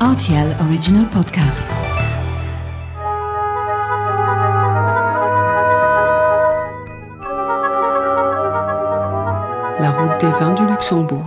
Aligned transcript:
RTL 0.00 0.54
Original 0.60 1.08
Podcast. 1.08 1.64
La 9.80 9.90
route 9.90 10.20
des 10.20 10.26
vins 10.38 10.52
du 10.52 10.66
Luxembourg. 10.66 11.24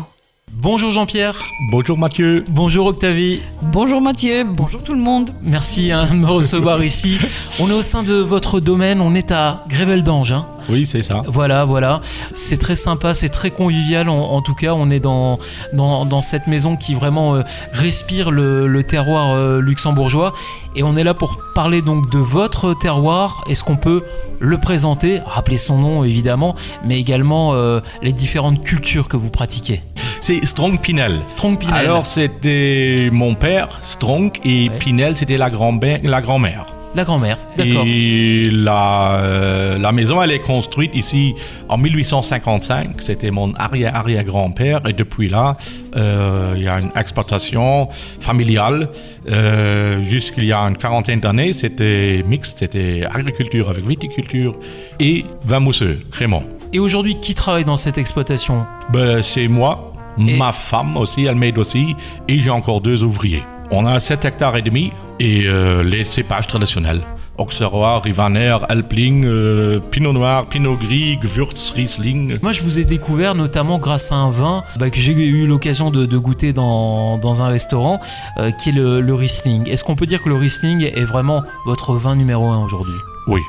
Bonjour 0.51 0.91
Jean-Pierre. 0.91 1.41
Bonjour 1.71 1.97
Mathieu. 1.97 2.43
Bonjour 2.51 2.85
Octavie. 2.85 3.41
Bonjour 3.63 4.01
Mathieu, 4.01 4.43
bonjour 4.43 4.83
tout 4.83 4.93
le 4.93 5.01
monde. 5.01 5.31
Merci 5.41 5.91
hein, 5.91 6.05
de 6.05 6.17
me 6.17 6.27
recevoir 6.27 6.83
ici. 6.83 7.17
On 7.59 7.69
est 7.71 7.73
au 7.73 7.81
sein 7.81 8.03
de 8.03 8.15
votre 8.15 8.59
domaine, 8.59 9.01
on 9.01 9.15
est 9.15 9.31
à 9.31 9.63
Grével-d'Ange. 9.67 10.33
Hein. 10.33 10.45
Oui, 10.69 10.85
c'est 10.85 11.01
ça. 11.01 11.21
Voilà, 11.27 11.65
voilà. 11.65 12.01
C'est 12.33 12.57
très 12.57 12.75
sympa, 12.75 13.13
c'est 13.13 13.29
très 13.29 13.51
convivial. 13.51 14.09
En, 14.09 14.41
tout 14.41 14.55
cas, 14.55 14.73
on 14.73 14.89
est 14.89 14.99
dans, 14.99 15.39
dans, 15.73 16.21
cette 16.21 16.47
maison 16.47 16.75
qui 16.75 16.93
vraiment 16.93 17.35
euh, 17.35 17.43
respire 17.71 18.31
le, 18.31 18.83
terroir 18.83 19.35
euh, 19.35 19.61
luxembourgeois. 19.61 20.33
Et 20.75 20.83
on 20.83 20.95
est 20.95 21.03
là 21.03 21.13
pour 21.13 21.39
parler 21.55 21.81
donc 21.81 22.09
de 22.11 22.19
votre 22.19 22.73
terroir. 22.73 23.43
Est-ce 23.49 23.63
qu'on 23.63 23.77
peut 23.77 24.03
le 24.39 24.57
présenter, 24.57 25.19
rappeler 25.25 25.57
son 25.57 25.79
nom 25.79 26.03
évidemment, 26.03 26.55
mais 26.85 26.99
également 26.99 27.53
euh, 27.53 27.81
les 28.01 28.13
différentes 28.13 28.63
cultures 28.63 29.07
que 29.07 29.17
vous 29.17 29.29
pratiquez? 29.29 29.81
C'est 30.21 30.45
Strong 30.45 30.79
Pinel. 30.79 31.19
Strong 31.25 31.57
Pinel. 31.57 31.75
Alors 31.75 32.05
c'était 32.05 33.09
mon 33.11 33.35
père, 33.35 33.79
Strong, 33.83 34.31
et 34.43 34.69
Pinel 34.79 35.17
c'était 35.17 35.37
la 35.37 35.49
grand-mère. 35.49 35.99
La 36.03 36.21
grand-mère. 36.21 36.65
La 36.95 37.03
grand-mère, 37.03 37.37
d'accord. 37.55 37.83
Et 37.85 38.49
la, 38.51 39.19
euh, 39.19 39.77
la, 39.77 39.91
maison, 39.91 40.21
elle 40.23 40.31
est 40.31 40.39
construite 40.39 40.95
ici 40.95 41.35
en 41.67 41.77
1855. 41.77 42.99
C'était 42.99 43.29
mon 43.29 43.53
arrière-arrière-grand-père. 43.53 44.81
Et 44.87 44.93
depuis 44.93 45.29
là, 45.29 45.55
euh, 45.95 46.53
il 46.57 46.63
y 46.63 46.67
a 46.67 46.79
une 46.79 46.89
exploitation 46.95 47.89
familiale. 48.19 48.89
Euh, 49.29 50.01
Jusqu'il 50.01 50.45
y 50.45 50.51
a 50.51 50.61
une 50.61 50.77
quarantaine 50.77 51.19
d'années, 51.19 51.53
c'était 51.53 52.23
mixte. 52.27 52.59
C'était 52.59 53.03
agriculture 53.09 53.69
avec 53.69 53.85
viticulture 53.85 54.55
et 54.99 55.25
vin 55.45 55.59
mousseux, 55.59 55.99
crémant. 56.11 56.43
Et 56.73 56.79
aujourd'hui, 56.79 57.19
qui 57.19 57.35
travaille 57.35 57.65
dans 57.65 57.77
cette 57.77 57.99
exploitation? 57.99 58.65
Ben, 58.91 59.21
C'est 59.21 59.47
moi, 59.47 59.93
Ma 60.17 60.51
femme 60.51 60.97
aussi, 60.97 61.25
elle 61.25 61.35
m'aide 61.35 61.57
aussi. 61.57 61.95
Et 62.27 62.41
j'ai 62.41 62.49
encore 62.49 62.81
deux 62.81 63.03
ouvriers. 63.03 63.43
On 63.71 63.85
a 63.85 63.99
7 63.99 64.25
hectares 64.25 64.57
et 64.57 64.61
demi 64.61 64.91
et 65.19 65.43
euh, 65.45 65.83
les 65.83 66.05
cépages 66.05 66.47
traditionnels. 66.47 67.01
Auxerrois, 67.37 67.99
Rivaner, 67.99 68.57
Alpling, 68.67 69.25
euh, 69.25 69.79
Pinot 69.91 70.11
Noir, 70.11 70.45
Pinot 70.47 70.75
Gris, 70.75 71.17
Gewürz, 71.21 71.71
Riesling. 71.73 72.37
Moi, 72.41 72.51
je 72.51 72.61
vous 72.61 72.79
ai 72.79 72.85
découvert 72.85 73.33
notamment 73.33 73.79
grâce 73.79 74.11
à 74.11 74.15
un 74.15 74.29
vin 74.29 74.63
bah, 74.77 74.89
que 74.89 74.99
j'ai 74.99 75.13
eu 75.13 75.47
l'occasion 75.47 75.89
de, 75.89 76.17
goûter 76.17 76.51
dans, 76.51 77.17
dans, 77.17 77.41
un 77.41 77.47
restaurant, 77.47 77.99
euh, 78.37 78.51
qui 78.51 78.69
est 78.69 78.73
le, 78.73 78.99
le 78.99 79.13
Riesling. 79.13 79.69
Est-ce 79.69 79.83
qu'on 79.83 79.95
peut 79.95 80.05
dire 80.05 80.21
que 80.21 80.29
le 80.29 80.35
Riesling 80.35 80.83
est 80.83 81.05
vraiment 81.05 81.43
votre 81.65 81.93
vin 81.93 82.15
numéro 82.15 82.47
un 82.47 82.63
aujourd'hui? 82.63 82.97
Oui. 83.27 83.41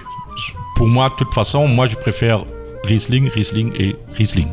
Pour 0.76 0.86
moi, 0.86 1.08
de 1.08 1.14
toute 1.16 1.34
façon, 1.34 1.66
moi, 1.66 1.86
je 1.86 1.96
préfère 1.96 2.44
Riesling, 2.84 3.28
Riesling 3.28 3.72
et 3.76 3.96
Riesling. 4.14 4.48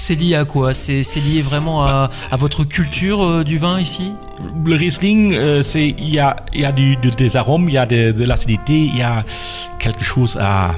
C'est 0.00 0.14
lié 0.14 0.36
à 0.36 0.44
quoi 0.44 0.74
C'est 0.74 1.02
lié 1.16 1.42
vraiment 1.42 1.84
à, 1.84 2.08
votre 2.38 2.62
culture 2.62 3.20
euh, 3.22 3.44
du 3.44 3.58
vin 3.58 3.80
ici 3.80 4.12
Le 4.64 4.76
Riesling, 4.76 5.34
euh, 5.34 5.60
c'est 5.60 5.88
il 5.88 6.08
y 6.08 6.20
a, 6.20 6.36
y 6.54 6.64
a 6.64 6.70
du, 6.70 6.96
des 6.96 7.36
arômes, 7.36 7.68
il 7.68 7.74
y 7.74 7.78
a 7.78 7.84
de, 7.84 8.24
l'acidité, 8.24 8.74
il 8.74 8.96
y 8.96 9.02
a 9.02 9.24
quelque 9.80 10.04
chose 10.04 10.38
à, 10.40 10.70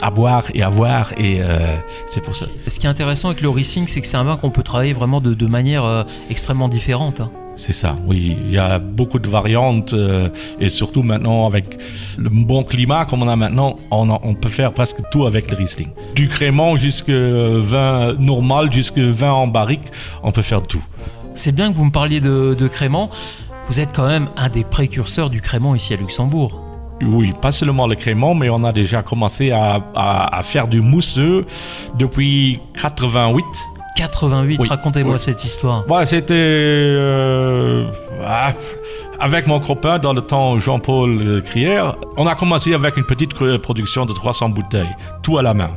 à 0.00 0.10
boire 0.12 0.44
et 0.54 0.62
à 0.62 0.70
voir 0.70 1.12
et 1.18 1.40
euh, 1.40 1.58
c'est 2.06 2.22
pour 2.22 2.36
ça. 2.36 2.46
Ce 2.68 2.78
qui 2.78 2.86
est 2.86 2.88
intéressant 2.88 3.30
avec 3.30 3.42
le 3.42 3.50
Riesling, 3.50 3.88
c'est 3.88 4.00
que 4.00 4.06
c'est 4.06 4.16
un 4.16 4.24
vin 4.24 4.36
qu'on 4.36 4.50
peut 4.50 4.62
travailler 4.62 4.92
vraiment 4.92 5.20
de, 5.20 5.34
de 5.34 5.46
manière 5.46 6.06
extrêmement 6.30 6.68
différente. 6.68 7.20
Hein. 7.20 7.30
C'est 7.56 7.72
ça, 7.72 7.96
oui. 8.06 8.36
Il 8.42 8.50
y 8.50 8.58
a 8.58 8.78
beaucoup 8.78 9.18
de 9.18 9.28
variantes 9.28 9.94
euh, 9.94 10.28
et 10.60 10.68
surtout 10.68 11.02
maintenant 11.02 11.46
avec 11.46 11.78
le 12.18 12.28
bon 12.28 12.62
climat 12.62 13.06
comme 13.06 13.22
on 13.22 13.28
a 13.28 13.36
maintenant, 13.36 13.76
on, 13.90 14.34
peut 14.34 14.50
faire 14.50 14.72
presque 14.72 14.98
tout 15.10 15.26
avec 15.26 15.50
le 15.50 15.56
Riesling. 15.56 15.88
Du 16.14 16.28
crément 16.28 16.76
jusqu'à 16.76 17.12
vin 17.14 18.14
normal, 18.18 18.70
jusqu'à 18.70 19.10
vin 19.10 19.32
en 19.32 19.46
barrique, 19.46 19.90
on 20.22 20.32
peut 20.32 20.42
faire 20.42 20.62
tout. 20.62 20.84
C'est 21.32 21.52
bien 21.52 21.72
que 21.72 21.76
vous 21.76 21.86
me 21.86 21.90
parliez 21.90 22.20
de, 22.20 22.54
de 22.54 22.68
crément. 22.68 23.08
Vous 23.68 23.80
êtes 23.80 23.94
quand 23.94 24.06
même 24.06 24.28
un 24.36 24.50
des 24.50 24.62
précurseurs 24.62 25.30
du 25.30 25.40
crément 25.40 25.74
ici 25.74 25.94
à 25.94 25.96
Luxembourg. 25.96 26.62
Oui, 27.02 27.30
pas 27.40 27.52
seulement 27.52 27.86
le 27.86 27.94
crément, 27.94 28.34
mais 28.34 28.50
on 28.50 28.64
a 28.64 28.72
déjà 28.72 29.02
commencé 29.02 29.50
à, 29.50 29.82
à 29.94 30.42
faire 30.42 30.68
du 30.68 30.82
mousseux 30.82 31.46
depuis 31.98 32.60
88 32.80 33.44
88, 33.96 34.68
racontez-moi 34.68 35.18
cette 35.18 35.42
histoire. 35.42 35.84
C'était 36.04 36.34
euh, 36.34 37.90
ah, 38.24 38.52
avec 39.18 39.46
mon 39.46 39.58
copain 39.58 39.98
dans 39.98 40.12
le 40.12 40.20
temps 40.20 40.58
Jean-Paul 40.58 41.18
euh, 41.20 41.40
Crière. 41.40 41.96
On 42.16 42.26
a 42.26 42.34
commencé 42.34 42.74
avec 42.74 42.96
une 42.98 43.04
petite 43.04 43.32
production 43.62 44.04
de 44.04 44.12
300 44.12 44.50
bouteilles, 44.50 44.94
tout 45.22 45.38
à 45.38 45.42
la 45.42 45.54
main. 45.54 45.70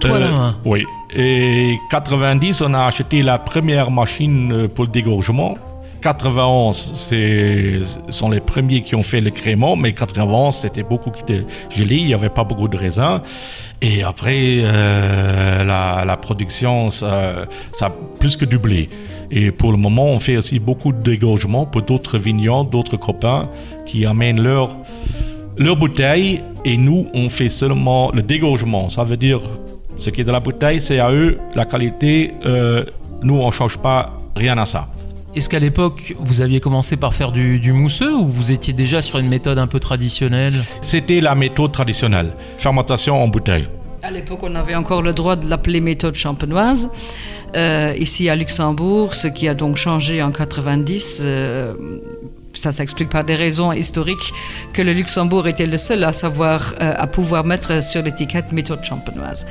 Tout 0.00 0.08
à 0.08 0.18
la 0.18 0.26
euh, 0.26 0.30
main 0.30 0.56
Oui. 0.64 0.84
Et 1.14 1.78
90, 1.90 2.62
on 2.62 2.74
a 2.74 2.84
acheté 2.84 3.22
la 3.22 3.38
première 3.38 3.90
machine 3.90 4.68
pour 4.74 4.86
le 4.86 4.90
dégorgement. 4.90 5.58
91, 6.04 6.76
ce 6.92 7.80
sont 8.10 8.28
les 8.28 8.40
premiers 8.40 8.82
qui 8.82 8.94
ont 8.94 9.02
fait 9.02 9.22
le 9.22 9.30
crément, 9.30 9.74
mais 9.74 9.94
91, 9.94 10.54
c'était 10.54 10.82
beaucoup 10.82 11.10
qui 11.10 11.22
était 11.22 11.46
gelé, 11.70 11.96
il 11.96 12.06
n'y 12.06 12.12
avait 12.12 12.28
pas 12.28 12.44
beaucoup 12.44 12.68
de 12.68 12.76
raisins. 12.76 13.22
Et 13.80 14.02
après, 14.02 14.58
euh, 14.58 15.64
la, 15.64 16.16
production, 16.18 16.90
ça, 16.90 17.46
ça, 17.72 17.86
a 17.86 17.92
plus 18.20 18.36
que 18.36 18.44
doublé. 18.44 18.90
Et 19.30 19.50
pour 19.50 19.72
le 19.72 19.78
moment, 19.78 20.04
on 20.04 20.20
fait 20.20 20.36
aussi 20.36 20.58
beaucoup 20.58 20.92
de 20.92 21.00
dégorgement 21.00 21.64
pour 21.64 21.80
d'autres 21.80 22.18
vignerons, 22.18 22.64
d'autres 22.64 22.98
copains 22.98 23.48
qui 23.86 24.04
amènent 24.04 24.42
leurs 24.42 24.76
leur 25.56 25.76
bouteilles 25.76 26.42
et 26.66 26.76
nous, 26.76 27.06
on 27.14 27.30
fait 27.30 27.48
seulement 27.48 28.10
le 28.12 28.22
dégorgement. 28.22 28.90
Ça 28.90 29.04
veut 29.04 29.16
dire, 29.16 29.40
ce 29.96 30.10
qui 30.10 30.20
est 30.20 30.24
dans 30.24 30.32
la 30.32 30.40
bouteille, 30.40 30.82
c'est 30.82 30.98
à 30.98 31.10
eux 31.12 31.38
la 31.54 31.64
qualité. 31.64 32.34
Euh, 32.44 32.84
nous, 33.22 33.36
on 33.36 33.46
ne 33.46 33.52
change 33.52 33.78
pas 33.78 34.12
rien 34.36 34.58
à 34.58 34.66
ça. 34.66 34.88
Est-ce 35.34 35.48
qu'à 35.48 35.58
l'époque, 35.58 36.14
vous 36.20 36.42
aviez 36.42 36.60
commencé 36.60 36.96
par 36.96 37.12
faire 37.12 37.32
du, 37.32 37.72
mousseux 37.72 38.14
ou 38.14 38.28
vous 38.28 38.52
étiez 38.52 38.72
déjà 38.72 39.02
sur 39.02 39.18
une 39.18 39.28
méthode 39.28 39.58
un 39.58 39.66
peu 39.66 39.80
traditionnelle? 39.80 40.54
C'était 40.80 41.20
la 41.20 41.34
méthode 41.34 41.72
traditionnelle, 41.72 42.34
fermentation 42.56 43.20
en 43.20 43.26
bouteille. 43.26 43.66
À 44.04 44.12
l'époque, 44.12 44.40
on 44.42 44.54
avait 44.54 44.76
encore 44.76 45.02
le 45.02 45.12
droit 45.12 45.34
de 45.34 45.48
l'appeler 45.48 45.80
méthode 45.80 46.14
champenoise. 46.14 46.88
Euh, 47.56 47.94
ici 47.98 48.28
à 48.28 48.36
Luxembourg, 48.36 49.14
ce 49.14 49.26
qui 49.26 49.48
a 49.48 49.54
donc 49.54 49.76
changé 49.76 50.22
en 50.22 50.30
90, 50.30 51.22
euh, 51.24 51.74
ça 52.52 52.70
s'explique 52.70 53.08
par 53.08 53.24
des 53.24 53.34
raisons 53.34 53.72
historiques 53.72 54.32
que 54.72 54.82
le 54.82 54.92
Luxembourg 54.92 55.48
était 55.48 55.66
le 55.66 55.78
seul 55.78 56.04
à 56.04 56.12
savoir, 56.12 56.74
euh, 56.80 56.94
à 56.96 57.08
pouvoir 57.08 57.44
mettre 57.44 57.82
sur 57.82 58.02
l'étiquette 58.02 58.52
méthode 58.52 58.84
champenoise. 58.84 59.46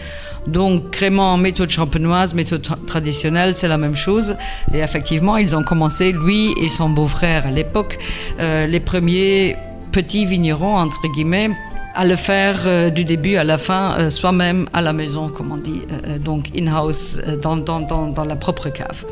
Donc, 0.47 0.91
crément, 0.91 1.37
méthode 1.37 1.69
champenoise, 1.69 2.33
méthode 2.33 2.67
traditionnelle, 2.85 3.55
c'est 3.55 3.67
la 3.67 3.77
même 3.77 3.95
chose. 3.95 4.35
Et 4.73 4.79
effectivement, 4.79 5.37
ils 5.37 5.55
ont 5.55 5.63
commencé, 5.63 6.11
lui 6.11 6.53
et 6.61 6.69
son 6.69 6.89
beau-frère 6.89 7.47
à 7.47 7.51
l'époque, 7.51 7.97
euh, 8.39 8.67
les 8.67 8.79
premiers 8.79 9.55
petits 9.91 10.25
vignerons, 10.25 10.75
entre 10.75 11.07
guillemets, 11.13 11.51
à 11.95 12.05
le 12.05 12.15
faire 12.15 12.63
euh, 12.65 12.89
du 12.89 13.05
début 13.05 13.35
à 13.35 13.43
la 13.43 13.57
fin, 13.57 13.95
euh, 13.97 14.09
soi-même 14.09 14.67
à 14.73 14.81
la 14.81 14.93
maison, 14.93 15.29
comme 15.29 15.51
on 15.51 15.57
dit, 15.57 15.81
donc 16.23 16.47
in-house, 16.57 17.21
dans, 17.41 18.25
la 18.25 18.35
propre 18.35 18.69
cave. 18.69 19.05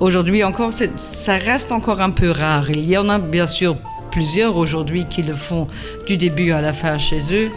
Aujourd'hui 0.00 0.44
encore, 0.44 0.72
ça 0.72 1.36
reste 1.38 1.72
encore 1.72 2.00
un 2.00 2.10
peu 2.10 2.30
rare. 2.30 2.70
Il 2.70 2.88
y 2.88 2.96
en 2.96 3.08
a 3.08 3.18
bien 3.18 3.48
sûr 3.48 3.76
plusieurs 4.18 4.56
aujourd'hui 4.56 5.04
qui 5.04 5.22
le 5.22 5.32
font 5.32 5.68
du 6.08 6.16
début 6.16 6.50
à 6.50 6.60
la 6.60 6.72
fin 6.72 6.98
chez 6.98 7.20
eux. 7.32 7.52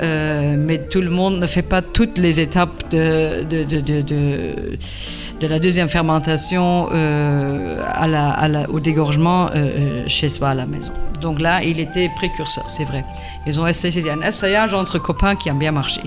Euh, 0.00 0.54
mais 0.56 0.78
tout 0.78 1.00
le 1.00 1.10
monde 1.10 1.40
ne 1.40 1.46
fait 1.46 1.62
pas 1.62 1.82
toutes 1.82 2.18
les 2.18 2.38
étapes 2.38 2.88
de, 2.92 3.42
de, 3.42 5.48
la 5.48 5.58
deuxième 5.58 5.88
fermentation 5.88 6.88
euh, 6.92 7.82
à 7.84 8.06
la, 8.06 8.70
au 8.70 8.78
dégorgement 8.78 9.50
euh, 9.56 10.04
chez 10.06 10.28
soi 10.28 10.50
à 10.50 10.54
la 10.54 10.66
maison. 10.66 10.92
Donc 11.20 11.40
là, 11.40 11.64
il 11.64 11.80
était 11.80 12.08
précurseur, 12.14 12.70
c'est 12.70 12.84
vrai. 12.84 13.04
Ils 13.44 13.58
ont 13.58 13.66
essayé, 13.66 14.08
un 14.08 14.20
essayage 14.20 14.72
entre 14.72 15.00
copains 15.00 15.34
qui 15.34 15.50
a 15.50 15.52
bien 15.52 15.72
marché. 15.72 16.02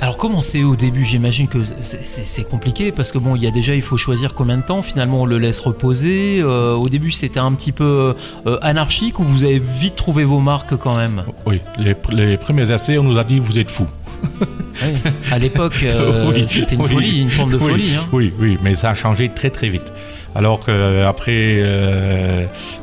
Alors 0.00 0.16
comment 0.16 0.40
c'est 0.40 0.62
au 0.62 0.76
début 0.76 1.04
J'imagine 1.04 1.48
que 1.48 1.58
c'est 1.82 2.48
compliqué 2.48 2.92
parce 2.92 3.10
que 3.10 3.18
bon, 3.18 3.34
il 3.34 3.42
y 3.42 3.46
a 3.46 3.50
déjà, 3.50 3.74
il 3.74 3.82
faut 3.82 3.96
choisir 3.96 4.34
combien 4.34 4.56
de 4.56 4.62
temps. 4.62 4.82
Finalement, 4.82 5.22
on 5.22 5.26
le 5.26 5.38
laisse 5.38 5.58
reposer. 5.58 6.40
Euh, 6.40 6.76
au 6.76 6.88
début, 6.88 7.10
c'était 7.10 7.40
un 7.40 7.52
petit 7.52 7.72
peu 7.72 8.14
euh, 8.46 8.58
anarchique 8.62 9.18
ou 9.18 9.24
vous 9.24 9.44
avez 9.44 9.58
vite 9.58 9.96
trouvé 9.96 10.24
vos 10.24 10.40
marques 10.40 10.76
quand 10.76 10.96
même? 10.96 11.24
Oui, 11.46 11.60
les, 11.78 12.36
premiers 12.36 12.70
essais, 12.70 12.98
on 12.98 13.02
nous 13.02 13.18
a 13.18 13.24
dit 13.24 13.40
vous 13.40 13.58
êtes 13.58 13.70
fous. 13.70 13.88
oui, 14.82 15.12
à 15.32 15.38
l'époque, 15.38 15.80
euh, 15.82 16.32
c'était 16.46 16.76
une 16.76 16.86
folie, 16.86 17.20
une 17.20 17.30
forme 17.30 17.52
de 17.52 17.58
folie. 17.58 17.94
Hein. 17.96 18.06
Oui, 18.12 18.32
oui, 18.38 18.56
mais 18.62 18.76
ça 18.76 18.90
a 18.90 18.94
changé 18.94 19.30
très 19.34 19.50
très 19.50 19.68
vite. 19.68 19.92
Alors 20.34 20.60
qu'après 20.60 21.64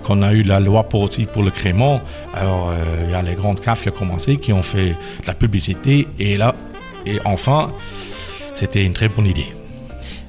qu'on 0.03 0.21
a 0.21 0.33
eu 0.33 0.41
la 0.41 0.59
loi 0.59 0.83
pour 0.83 1.01
aussi 1.01 1.25
pour 1.25 1.43
le 1.43 1.51
crément, 1.51 2.01
alors 2.33 2.73
il 3.05 3.11
y 3.11 3.13
a 3.13 3.21
les 3.21 3.35
grandes 3.35 3.61
caves 3.61 3.81
qui 3.81 3.89
ont 3.89 3.93
commencé, 3.93 4.35
qui 4.37 4.51
ont 4.51 4.63
fait 4.63 4.89
de 4.89 5.27
la 5.27 5.35
publicité, 5.35 6.07
et 6.19 6.37
là, 6.37 6.53
et 7.05 7.19
enfin, 7.25 7.71
c'était 8.53 8.83
une 8.83 8.93
très 8.93 9.07
bonne 9.09 9.27
idée. 9.27 9.47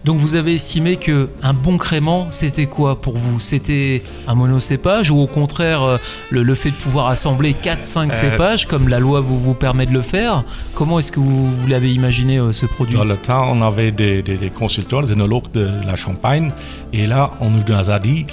Donc 0.05 0.19
vous 0.19 0.37
avez 0.37 0.55
estimé 0.55 0.97
que 0.99 1.29
un 1.43 1.53
bon 1.53 1.79
crément, 1.79 2.29
c'était 2.31 2.67
quoi 2.67 3.01
pour 3.01 3.17
vous? 3.17 3.41
C'était 3.41 4.05
un 4.29 4.37
monocépage 4.37 5.11
ou 5.11 5.19
au 5.19 5.27
contraire 5.27 5.83
euh, 5.83 5.97
le, 6.31 6.45
le 6.45 6.55
fait 6.55 6.71
de 6.71 6.77
pouvoir 6.77 7.09
assembler 7.09 7.55
4-5 7.61 8.13
cépages 8.13 8.67
comme 8.67 8.87
la 8.89 9.01
loi 9.01 9.21
vous, 9.21 9.37
vous 9.41 9.55
permet 9.55 9.85
de 9.85 9.91
le 9.93 10.03
faire? 10.03 10.45
Comment 10.75 11.01
est-ce 11.01 11.11
que 11.11 11.19
vous, 11.19 11.53
vous 11.53 11.67
l'avez 11.67 11.93
imaginé 11.93 12.39
euh, 12.39 12.53
ce 12.53 12.67
produit? 12.67 12.95
Dans 12.97 13.05
le 13.05 13.17
temps, 13.17 13.49
on 13.51 13.61
avait 13.63 13.91
des, 13.91 14.23
des- 14.23 14.37
des 14.37 14.51
consultants, 14.51 15.03
des 15.03 15.11
énologues 15.13 15.51
de 15.53 15.69
la 15.85 15.97
Champagne, 15.97 16.53
et 16.93 17.07
là, 17.07 17.33
on 17.41 17.51
nous 17.51 17.63
a 17.91 17.99
dit 17.99 18.27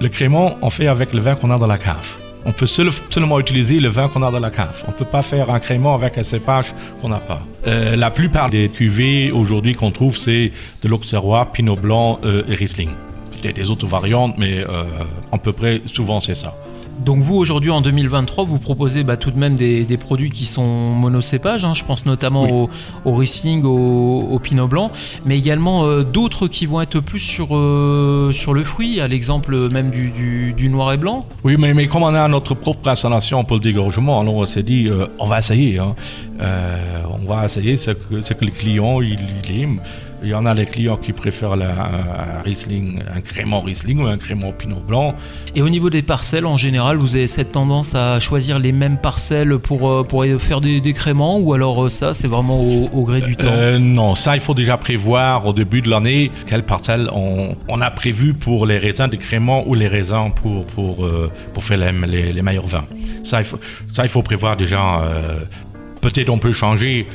le 0.00 0.08
crément, 0.08 0.56
on 0.62 0.70
fait 0.70 0.86
avec 0.86 1.12
le 1.12 1.20
vin 1.20 1.34
qu'on 1.34 1.50
a 1.50 1.58
dans 1.58 1.66
la 1.66 1.76
cave. 1.76 2.08
On 2.48 2.52
peut 2.52 2.64
seul- 2.66 2.90
seulement 3.10 3.38
utiliser 3.38 3.78
le 3.78 3.88
vin 3.90 4.08
qu'on 4.08 4.22
a 4.22 4.30
dans 4.30 4.40
la 4.40 4.50
cave. 4.50 4.82
On 4.88 4.90
ne 4.90 4.96
peut 4.96 5.04
pas 5.04 5.20
faire 5.20 5.50
un 5.50 5.60
crément 5.60 5.94
avec 5.94 6.16
un 6.16 6.22
cépage 6.22 6.74
qu'on 7.00 7.10
n'a 7.10 7.18
pas. 7.30 7.42
Euh, 7.66 7.94
la 7.94 8.10
plupart 8.10 8.48
des 8.48 8.70
cuvées 8.70 9.30
aujourd'hui 9.30 9.74
qu'on 9.74 9.90
trouve, 9.90 10.16
c'est 10.16 10.50
de 10.82 10.88
l'Auxerrois, 10.88 11.42
Pinot 11.52 11.76
Blanc 11.76 12.18
euh, 12.24 12.42
et 12.48 12.54
Riesling. 12.54 12.88
Peut-être 13.42 13.56
des 13.56 13.68
autres 13.70 13.86
variantes, 13.86 14.34
mais 14.38 14.64
euh, 14.66 14.84
à 15.30 15.36
peu 15.38 15.52
près 15.52 15.82
souvent 15.84 16.20
c'est 16.20 16.34
ça. 16.34 16.54
Donc 17.04 17.18
vous 17.20 17.36
aujourd'hui 17.36 17.70
en 17.70 17.80
2023 17.80 18.44
vous 18.44 18.58
proposez 18.58 19.04
bah, 19.04 19.16
tout 19.16 19.30
de 19.30 19.38
même 19.38 19.54
des, 19.56 19.84
des 19.84 19.96
produits 19.96 20.30
qui 20.30 20.44
sont 20.44 20.66
monocépages, 20.66 21.64
hein. 21.64 21.72
je 21.74 21.84
pense 21.84 22.04
notamment 22.06 22.42
Oui. 22.44 22.50
au, 22.50 22.70
au 23.10 23.14
Riesling, 23.14 23.64
au, 23.64 24.28
au 24.30 24.38
Pinot 24.38 24.66
Blanc, 24.68 24.90
mais 25.24 25.38
également 25.38 25.84
euh, 25.84 26.02
d'autres 26.02 26.48
qui 26.48 26.66
vont 26.66 26.80
être 26.80 27.00
plus 27.00 27.20
sur, 27.20 27.56
euh, 27.56 28.30
sur 28.32 28.52
le 28.52 28.64
fruit, 28.64 29.00
à 29.00 29.08
l'exemple 29.08 29.70
même 29.70 29.90
du, 29.90 30.10
du- 30.10 30.52
du 30.52 30.68
noir 30.68 30.92
et 30.92 30.96
blanc. 30.96 31.24
Oui, 31.44 31.56
mais, 31.58 31.72
mais 31.72 31.86
comme 31.86 32.02
on 32.02 32.14
a 32.14 32.26
notre 32.28 32.54
propre 32.54 32.88
installation 32.88 33.44
pour 33.44 33.56
le 33.56 33.62
dégorgement, 33.62 34.20
alors 34.20 34.34
on 34.34 34.44
s'est 34.44 34.62
dit, 34.62 34.88
euh, 34.88 35.06
on 35.18 35.26
va 35.26 35.38
essayer. 35.38 35.78
hein. 35.78 35.94
On 37.20 37.26
va 37.28 37.44
essayer 37.46 37.76
ce 37.76 37.90
que, 37.92 38.22
ce 38.22 38.32
que 38.32 38.44
les 38.44 38.50
clients 38.52 39.00
ils, 39.00 39.18
ils 39.44 39.60
aiment. 39.62 39.80
Il 40.22 40.28
y 40.30 40.34
en 40.34 40.46
a 40.46 40.54
les 40.54 40.66
clients 40.66 40.96
qui 40.96 41.12
préfèrent 41.12 41.56
la- 41.56 41.70
un, 41.70 42.42
Riesling, 42.44 43.00
un 43.14 43.20
crément 43.20 43.60
Riesling 43.60 44.00
ou 44.00 44.06
un 44.06 44.18
crément 44.18 44.52
Pinot 44.52 44.80
Blanc. 44.86 45.14
Et 45.54 45.62
au 45.62 45.68
niveau 45.68 45.90
des 45.90 46.02
parcelles, 46.02 46.46
en 46.46 46.56
général, 46.56 46.96
vous 46.96 47.14
avez 47.16 47.26
cette 47.28 47.52
tendance 47.52 47.94
à 47.94 48.18
choisir 48.18 48.58
les 48.58 48.72
mêmes 48.72 48.98
parcelles 48.98 49.58
pour, 49.58 49.88
euh, 49.88 50.02
pour 50.04 50.24
faire 50.38 50.60
des, 50.60 50.80
des 50.80 50.92
créments, 50.92 51.38
ou 51.38 51.52
alors 51.54 51.84
euh, 51.84 51.88
ça 51.88 52.14
c'est 52.14 52.26
vraiment 52.28 52.60
au, 52.60 52.88
au 52.92 53.04
gré 53.04 53.20
du 53.20 53.36
temps? 53.36 53.46
Euh, 53.50 53.78
non, 53.78 54.14
ça 54.14 54.34
il 54.34 54.40
faut 54.40 54.54
déjà 54.54 54.76
prévoir 54.76 55.46
au 55.46 55.52
début 55.52 55.82
de 55.82 55.88
l'année 55.90 56.30
quelle 56.48 56.64
parcelle 56.64 57.08
on, 57.12 57.56
on 57.68 57.80
a 57.80 57.90
prévu 57.90 58.34
pour 58.34 58.66
les 58.66 58.78
raisins 58.78 59.08
de 59.08 59.16
crément 59.16 59.66
ou 59.68 59.74
les 59.74 59.86
raisins 59.88 60.30
pour, 60.34 60.64
pour, 60.66 61.06
pour 61.54 61.62
faire 61.64 61.78
les, 61.78 61.92
les- 62.06 62.32
les 62.32 62.42
meilleurs 62.42 62.66
vins. 62.66 62.84
Ça 63.22 63.40
il 63.40 63.44
faut, 63.44 63.60
ça, 63.92 64.02
il 64.04 64.08
faut 64.08 64.22
prévoir 64.22 64.56
déjà. 64.56 65.00
euh, 65.02 65.40
Peut-être 66.00 66.30
on 66.30 66.38
peut 66.38 66.52
changer 66.52 67.08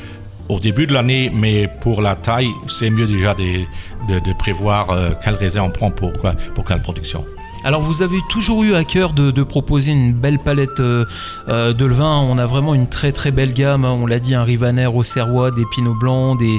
au 0.48 0.60
début 0.60 0.86
de 0.86 0.92
l'année, 0.92 1.30
mais 1.32 1.68
pour 1.80 2.02
la 2.02 2.16
taille, 2.16 2.50
c'est 2.66 2.90
mieux 2.90 3.06
déjà 3.06 3.34
de, 3.34 3.64
de, 4.08 4.32
prévoir 4.38 4.90
euh, 4.90 5.10
quel 5.22 5.34
raisin 5.34 5.62
on 5.62 5.70
prend 5.70 5.90
pour, 5.90 6.12
pour 6.12 6.64
quelle 6.64 6.82
production. 6.82 7.24
Alors 7.64 7.80
vous 7.80 8.02
avez 8.02 8.18
toujours 8.28 8.62
eu 8.62 8.74
à 8.74 8.84
cœur 8.84 9.14
de, 9.14 9.42
proposer 9.42 9.90
une 9.90 10.12
belle 10.12 10.38
palette 10.38 10.80
euh, 10.80 11.06
euh, 11.48 11.72
de 11.72 11.86
vin. 11.86 12.18
On 12.18 12.36
a 12.36 12.44
vraiment 12.44 12.74
une 12.74 12.88
très 12.88 13.10
très 13.10 13.30
belle 13.30 13.54
gamme. 13.54 13.86
hein. 13.86 13.96
On 13.98 14.04
l'a 14.06 14.18
dit, 14.18 14.34
un 14.34 14.44
Rivaner 14.44 14.86
au 14.86 15.02
Serrois, 15.02 15.50
des 15.50 15.64
Pinots 15.74 15.94
blancs, 15.94 16.38
des, 16.38 16.58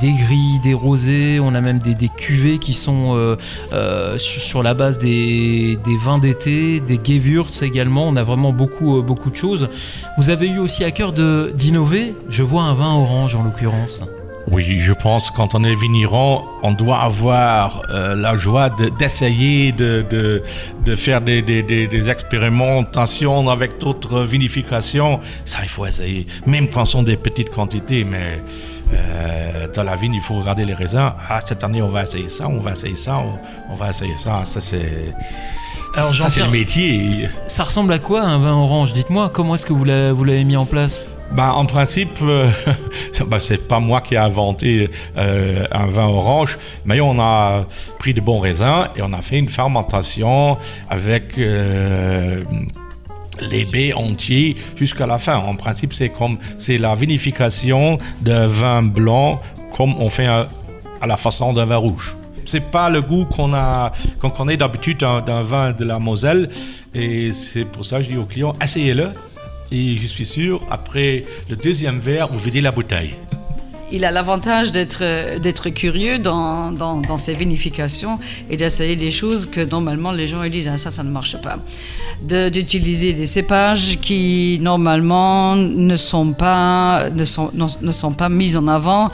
gris, 0.00 0.60
des 0.62 0.74
rosés. 0.74 1.40
On 1.40 1.56
a 1.56 1.60
même 1.60 1.80
des, 1.80 1.96
des 1.96 2.08
cuvées 2.08 2.58
qui 2.58 2.72
sont 2.72 3.36
euh, 3.72 4.16
sur, 4.16 4.62
la 4.62 4.74
base 4.74 4.98
des, 4.98 5.76
vins 6.00 6.18
d'été, 6.18 6.78
des 6.78 7.00
Gewürz 7.02 7.62
également. 7.62 8.06
On 8.06 8.14
a 8.14 8.22
vraiment 8.22 8.52
beaucoup 8.52 9.02
beaucoup 9.02 9.30
de 9.30 9.36
choses. 9.36 9.68
Vous 10.18 10.30
avez 10.30 10.48
eu 10.48 10.58
aussi 10.58 10.84
à 10.84 10.92
cœur 10.92 11.12
d'innover. 11.12 12.14
Je 12.28 12.44
vois 12.44 12.62
un 12.62 12.74
vin 12.74 12.94
orange 12.94 13.34
en 13.34 13.42
l'occurrence. 13.42 14.02
Oui, 14.50 14.78
je 14.80 14.92
pense 14.92 15.30
que 15.30 15.36
quand 15.36 15.54
on 15.54 15.64
est 15.64 15.74
vigneron, 15.74 16.44
on 16.62 16.72
doit 16.72 17.00
avoir 17.00 17.80
euh, 17.90 18.14
la 18.14 18.36
joie 18.36 18.68
de- 18.68 18.90
d'essayer 18.90 19.72
de, 19.72 20.04
de, 20.08 20.42
de 20.84 20.94
faire 20.96 21.22
des, 21.22 21.40
des, 21.40 21.62
des, 21.62 21.88
des 21.88 22.10
expérimentations 22.10 23.48
avec 23.48 23.78
d'autres 23.78 24.20
vinifications. 24.22 25.20
Ça, 25.46 25.60
il 25.62 25.68
faut 25.68 25.86
essayer. 25.86 26.26
Même 26.46 26.68
quand 26.68 26.84
ce 26.84 26.92
sont 26.92 27.02
des 27.02 27.16
petites 27.16 27.50
quantités, 27.50 28.04
mais 28.04 28.42
euh, 28.92 29.66
dans 29.74 29.82
la 29.82 29.96
vigne, 29.96 30.14
il 30.14 30.20
faut 30.20 30.34
regarder 30.34 30.66
les 30.66 30.74
raisins. 30.74 31.12
Ah, 31.28 31.40
cette 31.40 31.64
année, 31.64 31.80
on 31.80 31.88
va 31.88 32.02
essayer 32.02 32.28
ça, 32.28 32.46
on 32.46 32.60
va 32.60 32.72
essayer 32.72 32.96
ça, 32.96 33.16
on, 33.18 33.72
on 33.72 33.76
va 33.76 33.88
essayer 33.90 34.14
ça. 34.14 34.44
Ça, 34.44 34.60
c'est. 34.60 35.14
Alors, 35.96 36.12
ça, 36.14 36.28
c'est 36.28 36.42
le 36.42 36.50
métier. 36.50 37.10
Ça 37.46 37.64
ressemble 37.64 37.92
à 37.94 37.98
quoi 37.98 38.22
un 38.22 38.38
vin 38.38 38.52
orange? 38.52 38.92
Dites-moi, 38.92 39.30
comment 39.32 39.54
est-ce 39.54 39.64
que 39.64 39.72
vous 39.72 39.84
l'avez 39.84 40.44
mis 40.44 40.56
en 40.56 40.66
place? 40.66 41.06
Bah, 41.32 41.52
en 41.54 41.66
principe, 41.66 42.18
euh, 42.22 42.48
bah, 43.26 43.40
c'est 43.40 43.66
pas 43.66 43.80
moi 43.80 44.00
qui 44.00 44.14
ai 44.14 44.18
inventé 44.18 44.88
euh, 45.16 45.66
un 45.72 45.86
vin 45.86 46.06
orange, 46.06 46.58
mais 46.84 47.00
on 47.00 47.18
a 47.20 47.66
pris 47.98 48.14
de 48.14 48.20
bons 48.20 48.38
raisins 48.38 48.88
et 48.96 49.02
on 49.02 49.12
a 49.12 49.22
fait 49.22 49.38
une 49.38 49.48
fermentation 49.48 50.58
avec 50.88 51.38
euh, 51.38 52.44
les 53.50 53.64
baies 53.64 53.92
entiers 53.94 54.56
jusqu'à 54.76 55.06
la 55.06 55.18
fin. 55.18 55.36
En 55.36 55.56
principe, 55.56 55.92
c'est 55.92 56.10
comme 56.10 56.38
c'est 56.56 56.78
la 56.78 56.94
vinification 56.94 57.98
d'un 58.20 58.46
vin 58.46 58.82
blanc 58.82 59.38
comme 59.76 59.96
on 59.98 60.10
fait 60.10 60.26
à, 60.26 60.46
à 61.00 61.06
la 61.06 61.16
façon 61.16 61.52
d'un 61.52 61.64
vin 61.64 61.76
rouge. 61.76 62.16
C'est 62.44 62.70
pas 62.70 62.90
le 62.90 63.00
goût 63.00 63.24
qu'on 63.24 63.54
a 63.54 63.92
qu'on 64.20 64.30
connaît 64.30 64.56
d'habitude 64.56 64.98
d'un 64.98 65.20
d'un 65.20 65.42
vin 65.42 65.72
de 65.72 65.84
la 65.84 65.98
Moselle 65.98 66.50
et 66.94 67.32
c'est 67.32 67.64
pour 67.64 67.84
ça 67.84 67.96
que 67.96 68.02
je 68.04 68.08
dis 68.10 68.16
aux 68.18 68.26
clients 68.26 68.54
essayez-le 68.62 69.08
et 69.72 69.96
je 69.96 70.06
suis 70.06 70.26
sûr 70.26 70.62
après 70.70 71.24
le 71.48 71.56
deuxième 71.56 72.00
verre 72.00 72.28
vous 72.30 72.38
videz 72.38 72.60
la 72.60 72.72
bouteille. 72.72 73.14
Il 73.92 74.04
a 74.04 74.10
l'avantage 74.10 74.72
d'être 74.72 75.68
curieux 75.68 76.18
dans, 76.18 77.18
ses 77.18 77.34
vinifications 77.34 78.18
et 78.50 78.56
d'essayer 78.56 78.96
des 78.96 79.12
choses 79.12 79.46
que 79.46 79.60
normalement 79.60 80.10
les 80.10 80.26
gens 80.26 80.42
disent 80.48 80.68
ah, 80.72 80.78
ça, 80.78 80.90
ça 80.90 81.04
ne 81.04 81.10
marche 81.10 81.36
pas. 81.40 81.58
D'utiliser 82.50 83.12
des 83.12 83.26
cépages 83.26 83.98
qui 84.00 84.58
normalement 84.60 85.54
ne 85.54 85.96
sont 85.96 86.32
pas, 86.32 87.08
ne 87.10 87.24
sont, 87.24 87.50
ne 87.54 87.92
sont 87.92 88.12
pas 88.14 88.28
mis 88.28 88.56
en 88.56 88.66
avant 88.66 89.10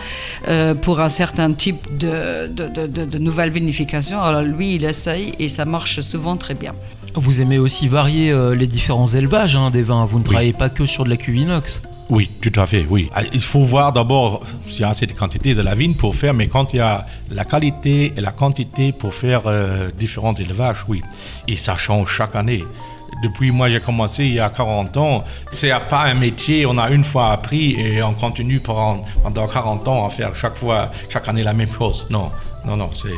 euh, 0.49 0.75
pour 0.75 1.01
un 1.01 1.09
certain 1.11 1.53
type 1.53 1.99
de, 1.99 2.47
de- 2.47 3.05
de 3.05 3.19
nouvelles 3.19 3.51
vinifications. 3.51 4.23
Alors 4.23 4.43
lui, 4.43 4.77
il 4.77 4.85
essaye 4.85 5.35
et 5.39 5.49
ça 5.49 5.65
marche 5.67 6.01
souvent 6.01 6.37
très 6.39 6.55
bien. 6.55 6.75
Vous 7.15 7.43
aimez 7.43 7.59
aussi 7.59 7.89
varier 7.89 8.31
euh, 8.31 8.55
les 8.55 8.67
différents 8.67 9.07
élevages 9.07 9.57
hein, 9.57 9.71
des 9.71 9.83
vins. 9.83 10.05
Vous 10.05 10.19
ne 10.19 10.25
travaillez 10.25 10.53
pas 10.53 10.69
que 10.69 10.87
sur 10.87 11.05
de 11.05 11.11
la 11.11 11.17
cuve 11.17 11.37
inox. 11.37 11.83
Oui, 12.09 12.31
tout 12.41 12.53
à 12.57 12.67
fait, 12.67 12.87
oui. 12.89 13.09
Ah, 13.15 13.23
Il 13.33 13.41
faut 13.41 13.65
voir 13.65 13.93
d'abord 13.93 14.43
s'il 14.67 14.81
y 14.81 14.85
a 14.85 14.89
assez 14.91 15.07
de 15.07 15.13
quantité 15.13 15.55
de 15.55 15.63
la 15.63 15.75
vigne 15.75 15.95
pour 15.95 16.15
faire, 16.15 16.35
mais 16.35 16.49
quand 16.49 16.73
il 16.73 16.77
y 16.77 16.81
a 16.81 17.07
la 17.31 17.45
qualité 17.45 18.13
et 18.17 18.21
la 18.21 18.33
quantité 18.33 18.93
pour 18.93 19.15
faire 19.15 19.43
euh, 19.47 19.91
différents 19.97 20.35
élevages, 20.35 20.85
oui. 20.89 21.03
Et 21.47 21.57
ça 21.57 21.77
change 21.77 22.11
chaque 22.11 22.35
année. 22.37 22.65
Depuis 23.23 23.51
moi 23.51 23.69
j'ai 23.69 23.81
commencé 23.81 24.25
il 24.25 24.35
y 24.35 24.41
a 24.41 24.49
40 24.49 24.97
ans, 24.97 25.25
c'est 25.53 25.73
pas 25.89 26.05
un 26.05 26.15
métier, 26.15 26.65
on 26.65 26.79
a 26.79 26.91
une 26.91 27.05
fois 27.05 27.33
appris 27.33 27.73
et 27.73 28.03
on 28.03 28.15
continue 28.15 28.61
pendant, 28.61 29.05
pendant 29.23 29.47
40 29.47 29.89
ans 29.89 30.07
à 30.07 30.11
faire 30.11 30.35
chaque 30.35 30.57
fois, 30.57 30.91
chaque 31.09 31.29
année 31.29 31.43
la 31.43 31.53
même 31.53 31.71
chose. 31.71 32.07
Non, 32.09 32.31
non, 32.65 32.77
non, 32.77 32.89
c'est 32.93 33.09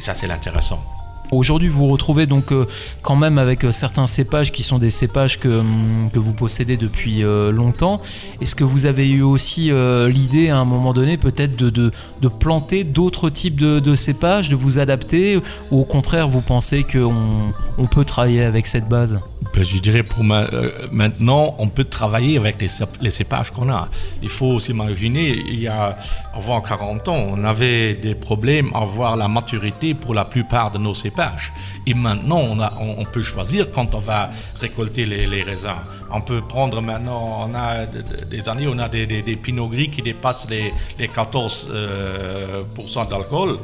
ça 0.00 0.12
c'est 0.12 0.26
l'intéressant. 0.26 0.84
Aujourd'hui, 1.30 1.68
vous 1.68 1.88
retrouvez 1.88 2.26
donc 2.26 2.52
euh, 2.52 2.66
quand 3.02 3.16
même 3.16 3.36
avec 3.36 3.64
euh, 3.64 3.72
certains 3.72 4.06
cépages 4.06 4.50
qui 4.50 4.62
sont 4.62 4.78
des 4.78 4.90
cépages 4.90 5.38
que, 5.38 5.60
hum, 5.60 6.08
vous 6.14 6.32
possédez 6.32 6.76
depuis 6.78 7.22
euh, 7.22 7.52
longtemps. 7.52 8.00
Est-ce 8.40 8.54
que 8.54 8.64
vous 8.64 8.86
avez 8.86 9.08
eu 9.10 9.22
aussi 9.22 9.70
l'idée 10.08 10.48
à 10.48 10.56
un 10.56 10.64
moment 10.64 10.92
donné 10.92 11.16
peut-être 11.16 11.56
de 11.56 11.92
planter 12.28 12.84
d'autres 12.84 13.30
types 13.30 13.60
de, 13.60 13.78
de 13.78 13.94
cépages, 13.94 14.48
de 14.48 14.56
vous 14.56 14.78
adapter? 14.78 15.36
Ou 15.70 15.80
au 15.80 15.84
contraire 15.84 16.28
vous 16.28 16.40
pensez 16.40 16.84
qu'on 16.84 17.52
on 17.78 17.86
peut 17.86 18.04
travailler 18.04 18.42
avec 18.42 18.66
cette 18.66 18.88
base 18.88 19.18
Ben, 19.54 19.62
je 19.62 19.78
dirais 19.78 20.02
pour 20.02 20.24
euh, 20.30 20.70
maintenant, 20.90 21.54
on 21.58 21.68
peut 21.68 21.84
travailler 21.84 22.36
avec 22.36 22.60
les, 22.60 22.68
cép- 22.68 23.00
les 23.00 23.10
cépages 23.10 23.50
qu'on 23.50 23.70
a. 23.70 23.88
Il 24.22 24.28
faut 24.28 24.58
s'imaginer, 24.58 25.28
il 25.30 25.60
y 25.60 25.68
a 25.68 25.96
avant 26.34 26.60
40 26.60 27.08
ans, 27.08 27.16
on 27.30 27.44
avait 27.44 27.94
des 27.94 28.14
problèmes 28.14 28.70
à 28.74 28.80
voir 28.84 29.16
la 29.16 29.28
maturité 29.28 29.94
pour 29.94 30.12
la 30.14 30.24
plupart 30.24 30.70
de 30.72 30.78
nos 30.78 30.94
cépages. 30.94 31.52
Et 31.86 31.94
maintenant, 31.94 32.40
on, 32.80 33.04
peut 33.04 33.22
choisir 33.22 33.70
quand 33.70 33.94
on 33.94 33.98
va 34.00 34.30
récolter 34.60 35.06
les, 35.06 35.42
raisins. 35.42 35.80
On 36.12 36.20
peut 36.20 36.40
prendre 36.42 36.80
maintenant, 36.82 37.48
on 37.48 37.54
a 37.54 37.86
de- 37.86 38.02
de- 38.02 38.24
des 38.24 38.48
années, 38.48 38.66
on 38.68 38.78
a 38.78 38.88
des, 38.88 39.06
des, 39.06 39.36
pinots 39.36 39.68
gris 39.68 39.90
qui 39.90 40.02
dépassent 40.02 40.48
les, 40.50 40.72
les 40.98 41.08
14% 41.08 41.68
euh, 41.70 42.64
d'alcool. 43.08 43.58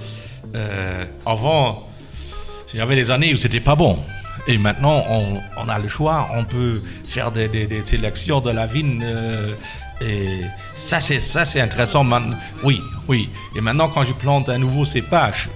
Euh, 0.54 1.04
avant, 1.26 1.82
il 2.74 2.78
y 2.78 2.80
avait 2.82 2.96
des 2.96 3.10
années 3.10 3.32
où 3.32 3.36
c'était 3.36 3.60
pas 3.60 3.76
bon. 3.76 3.98
Et 4.46 4.58
maintenant, 4.58 5.04
on, 5.08 5.40
on 5.56 5.68
a 5.68 5.78
le 5.78 5.88
choix, 5.88 6.28
on 6.34 6.44
peut 6.44 6.82
faire 7.08 7.30
des, 7.32 7.48
des- 7.48 7.66
des 7.66 7.80
sélections 7.82 8.40
de 8.42 8.50
la 8.50 8.66
vigne. 8.66 9.00
euh, 9.02 9.54
et 10.02 10.40
ça, 10.74 10.98
c'est 11.00 11.20
ça, 11.20 11.44
c'est 11.44 11.60
intéressant. 11.60 12.04
Oui, 12.64 12.82
oui. 13.08 13.30
Et 13.56 13.60
maintenant, 13.62 13.88
quand 13.88 14.02
je 14.04 14.12
plante 14.12 14.48
un 14.48 14.58
nouveau 14.58 14.84
cépage, 14.84 15.48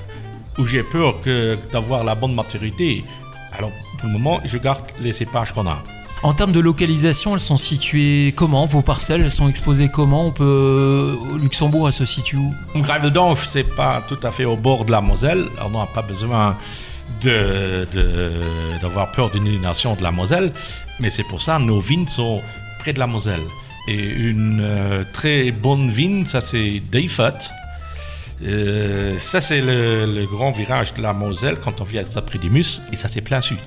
où 0.58 0.64
j'ai 0.64 0.82
peur 0.84 1.20
que 1.20 1.58
d'avoir 1.72 2.02
la 2.04 2.14
bonne 2.14 2.34
maturité, 2.34 3.04
alors 3.52 3.70
pour 3.98 4.06
le 4.06 4.12
moment, 4.12 4.40
je 4.44 4.56
garde 4.58 4.84
les 5.02 5.12
cépages 5.12 5.52
qu'on 5.52 5.66
a. 5.66 5.82
En 6.22 6.32
termes 6.34 6.52
de 6.52 6.60
localisation, 6.60 7.34
elles 7.34 7.40
sont 7.40 7.56
situées 7.58 8.32
comment? 8.36 8.64
Vos 8.66 8.82
parcelles, 8.82 9.22
elles 9.22 9.30
sont 9.32 9.48
exposées 9.48 9.88
comment? 9.88 10.26
On 10.26 10.32
peut 10.32 11.16
Luxembourg, 11.40 11.88
elle 11.88 11.92
se 11.92 12.04
situe 12.04 12.36
où? 12.36 12.54
Graveldange, 12.76 13.46
c'est 13.48 13.62
pas 13.76 14.02
tout 14.08 14.18
à 14.22 14.30
fait 14.30 14.44
au 14.44 14.56
bord 14.56 14.84
de 14.84 14.92
la 14.92 15.00
Moselle. 15.00 15.46
Alors, 15.58 15.70
on 15.74 15.78
n'a 15.80 15.86
pas 15.86 16.02
besoin 16.02 16.56
de- 17.22 17.86
de- 17.92 18.80
d'avoir 18.80 19.10
peur 19.12 19.30
d'une 19.30 19.46
inondation 19.46 19.94
de 19.94 20.02
la 20.02 20.10
Moselle, 20.10 20.52
mais 21.00 21.10
c'est 21.10 21.24
pour 21.24 21.40
ça 21.42 21.58
nos 21.58 21.80
vignes 21.80 22.06
sont 22.08 22.40
près 22.80 22.92
de 22.92 22.98
la 22.98 23.06
Moselle. 23.06 23.42
Et 23.88 24.04
une 24.04 24.60
euh, 24.62 25.02
très 25.12 25.50
bonne 25.50 25.88
vigne, 25.90 26.26
ça 26.26 26.40
c'est 26.40 26.80
Deifert. 26.92 27.38
Euh, 28.44 29.18
ça 29.18 29.40
c'est 29.40 29.60
le, 29.60 30.24
grand 30.30 30.52
virage 30.52 30.94
de 30.94 31.02
la 31.02 31.12
Moselle 31.12 31.56
quand 31.62 31.80
on 31.80 31.84
vient 31.84 32.02
à 32.02 32.04
Sapridimus, 32.04 32.82
et 32.92 32.96
ça 32.96 33.08
c'est 33.08 33.20
plein 33.22 33.40
sud. 33.40 33.58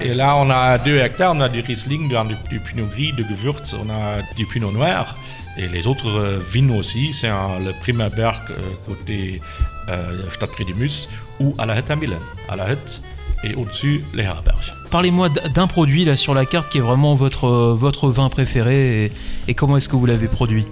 Et 0.00 0.14
là 0.14 0.36
on 0.36 0.50
a 0.50 0.78
deux 0.78 0.98
hectares, 0.98 1.32
on 1.34 1.40
a 1.40 1.48
du 1.48 1.60
Riesling, 1.60 2.08
du, 2.08 2.34
du 2.50 2.60
Pinot 2.60 2.86
Gris, 2.86 3.12
du 3.14 3.24
Gewürz, 3.24 3.74
on 3.82 3.88
a 3.90 4.20
du 4.36 4.46
Pinot 4.46 4.70
Noir. 4.70 5.16
Et 5.58 5.66
les 5.66 5.86
autres 5.86 6.08
euh, 6.08 6.38
vignes 6.52 6.76
aussi, 6.78 7.12
c'est 7.12 7.28
le 7.28 7.72
Primaberg 7.80 8.50
euh, 8.50 8.54
côté 8.86 9.40
euh, 9.88 10.30
Stadtpridimus 10.30 11.08
ou 11.40 11.54
à 11.58 11.66
la 11.66 11.78
Hütte 11.78 11.90
à 11.90 11.96
à 12.48 12.56
la 12.56 12.72
Hütte 12.72 13.02
et 13.44 13.54
au-dessus 13.54 14.04
les 14.14 14.24
Herberg. 14.24 14.58
Parlez-moi 14.90 15.28
d'un 15.28 15.66
produit 15.66 16.04
là 16.04 16.16
sur 16.16 16.34
la 16.34 16.46
carte 16.46 16.70
qui 16.70 16.78
est 16.78 16.80
vraiment 16.80 17.14
votre, 17.14 17.48
votre 17.48 18.08
vin 18.08 18.28
préféré 18.28 19.04
et, 19.04 19.12
et 19.48 19.54
comment 19.54 19.76
est-ce 19.76 19.88
que 19.88 19.96
vous 19.96 20.06
l'avez 20.06 20.28
produit? 20.28 20.64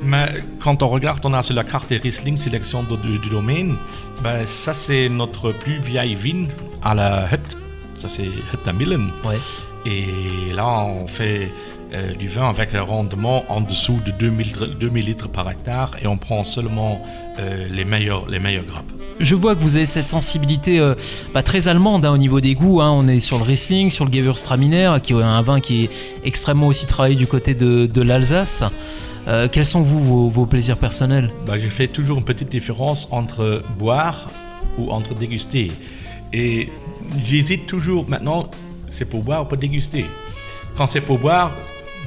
Mais 0.00 0.42
quand 0.58 0.82
on 0.82 0.88
regarde, 0.88 1.20
on 1.24 1.32
a 1.32 1.42
sur 1.42 1.54
la 1.54 1.62
carte 1.62 1.88
des 1.88 1.96
Riesling 1.96 2.36
sélection 2.36 2.82
du, 2.82 3.18
du 3.18 3.28
domaine. 3.28 3.76
Ben, 4.22 4.44
ça, 4.44 4.74
c'est 4.74 5.08
notre 5.08 5.52
plus 5.52 5.80
vieille 5.80 6.16
vigne 6.16 6.48
à 6.82 6.94
la 6.94 7.28
Hütte. 7.32 7.56
Ça, 7.98 8.08
c'est 8.08 8.24
Hütte 8.24 8.66
à. 8.66 9.12
Ouais. 9.24 9.38
Et 9.86 10.52
là, 10.54 10.84
on 10.84 11.06
fait 11.08 11.50
euh, 11.92 12.14
du 12.14 12.28
vin 12.28 12.48
avec 12.48 12.74
un 12.74 12.82
rendement 12.82 13.44
en 13.48 13.60
dessous 13.60 13.98
de 14.06 14.12
2000, 14.12 14.46
litres- 14.46 14.66
2000 14.78 15.04
litres 15.04 15.28
par 15.28 15.50
hectare 15.50 15.96
et 16.02 16.06
on 16.06 16.16
prend 16.16 16.44
seulement 16.44 17.02
euh, 17.40 17.66
les, 17.70 17.84
meilleurs, 17.84 18.28
les 18.28 18.38
meilleurs 18.38 18.64
grappes. 18.64 18.84
Je 19.20 19.34
vois 19.34 19.54
que 19.56 19.60
vous 19.60 19.76
avez 19.76 19.86
cette 19.86 20.08
sensibilité 20.08 20.78
euh, 20.78 20.94
bah, 21.34 21.42
très 21.42 21.66
allemande 21.68 22.04
hein, 22.06 22.12
au 22.12 22.18
niveau 22.18 22.40
des 22.40 22.54
goûts. 22.54 22.80
hein. 22.80 22.90
On 22.92 23.08
est 23.08 23.20
sur 23.20 23.38
le 23.38 23.44
Riesling, 23.44 23.90
sur 23.90 24.04
le 24.04 24.12
Gewürztraminer, 24.12 24.96
qui 25.02 25.12
est 25.14 25.22
un 25.22 25.42
vin 25.42 25.60
qui 25.60 25.84
est 25.84 25.90
extrêmement 26.24 26.68
aussi 26.68 26.86
travaillé 26.86 27.16
du 27.16 27.26
côté 27.26 27.54
de, 27.54 27.86
de 27.86 28.02
l'Alsace. 28.02 28.62
Euh, 29.28 29.48
quels 29.50 29.66
sont 29.66 29.82
vous 29.82 30.02
vos, 30.02 30.28
vos 30.28 30.46
plaisirs 30.46 30.78
personnels? 30.78 31.30
Ben, 31.46 31.56
je 31.56 31.68
fais 31.68 31.88
toujours 31.88 32.18
une 32.18 32.24
petite 32.24 32.48
différence 32.48 33.06
entre 33.10 33.62
boire 33.78 34.30
ou 34.78 34.90
entre 34.90 35.14
déguster. 35.14 35.70
Et 36.32 36.70
j'hésite 37.24 37.66
toujours. 37.66 38.08
Maintenant, 38.08 38.48
c'est 38.92 39.04
pour 39.04 39.22
boire 39.22 39.42
ou 39.42 39.44
pour 39.46 39.58
déguster. 39.58 40.04
Quand 40.76 40.86
c'est 40.86 41.00
pour 41.00 41.18
boire, 41.18 41.52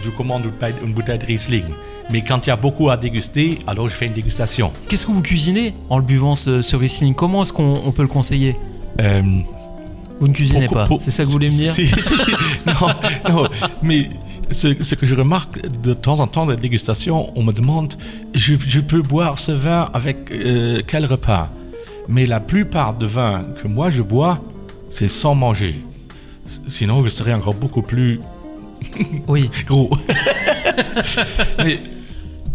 je 0.04 0.10
commande 0.10 0.44
une 0.84 0.94
bouteille- 0.94 1.20
de 1.20 1.26
Riesling. 1.26 1.66
Mais 2.12 2.22
quand 2.24 2.46
il 2.46 2.50
y 2.50 2.54
a 2.54 2.56
beaucoup 2.56 2.90
à 2.90 2.98
déguster, 2.98 3.60
alors 3.68 3.90
je 3.90 3.94
fais 3.96 4.06
une 4.06 4.14
dégustation. 4.14 4.72
Qu'est-ce 4.88 5.06
que 5.08 5.12
vous 5.12 5.22
cuisinez 5.22 5.74
en 5.90 5.98
le 5.98 6.04
buvant 6.04 6.36
ce, 6.36 6.62
ce 6.62 6.76
Riesling? 6.76 7.16
Comment 7.16 7.42
est-ce 7.42 7.52
qu'on 7.54 7.82
on 7.86 7.92
peut 7.92 8.04
le 8.04 8.08
conseiller? 8.08 8.56
Euh, 9.02 9.22
Vous 10.20 10.28
ne 10.28 10.34
cuisinez 10.34 10.68
pas 10.68 10.88
C'est 11.00 11.12
ça 11.12 11.24
que 11.24 11.28
vous 11.28 11.34
voulez 11.34 11.48
me 11.48 11.52
dire? 11.52 11.72
Si, 11.72 11.88
si. 11.88 12.14
non, 12.68 12.74
non, 13.30 13.48
mais 13.82 14.10
ce, 14.52 14.82
ce 14.84 14.94
que 14.96 15.06
je 15.08 15.16
remarque 15.16 15.68
de 15.82 15.94
temps 15.94 16.20
en 16.20 16.28
temps 16.28 16.46
dans 16.46 16.52
la 16.52 16.58
dégustation, 16.58 17.32
on 17.36 17.44
me 17.44 17.52
demande 17.52 17.96
je, 18.36 18.54
je 18.66 18.80
peux 18.82 19.02
boire 19.02 19.40
ce 19.40 19.52
vin 19.52 19.90
avec 19.94 20.32
euh, 20.32 20.82
quel 20.88 21.06
repas? 21.06 21.50
Mais 22.08 22.26
la 22.28 22.40
plupart 22.40 22.94
de 22.96 23.08
vins 23.08 23.46
que 23.62 23.68
moi 23.68 23.90
je 23.90 24.04
bois, 24.04 24.40
c'est 24.92 25.10
sans 25.10 25.34
manger. 25.34 25.76
Sinon, 26.46 27.04
je 27.04 27.10
serais 27.10 27.34
encore 27.34 27.56
beaucoup 27.56 27.82
plus 27.82 28.20
Oui. 29.28 29.50
gros. 29.68 29.90
mais 31.64 31.80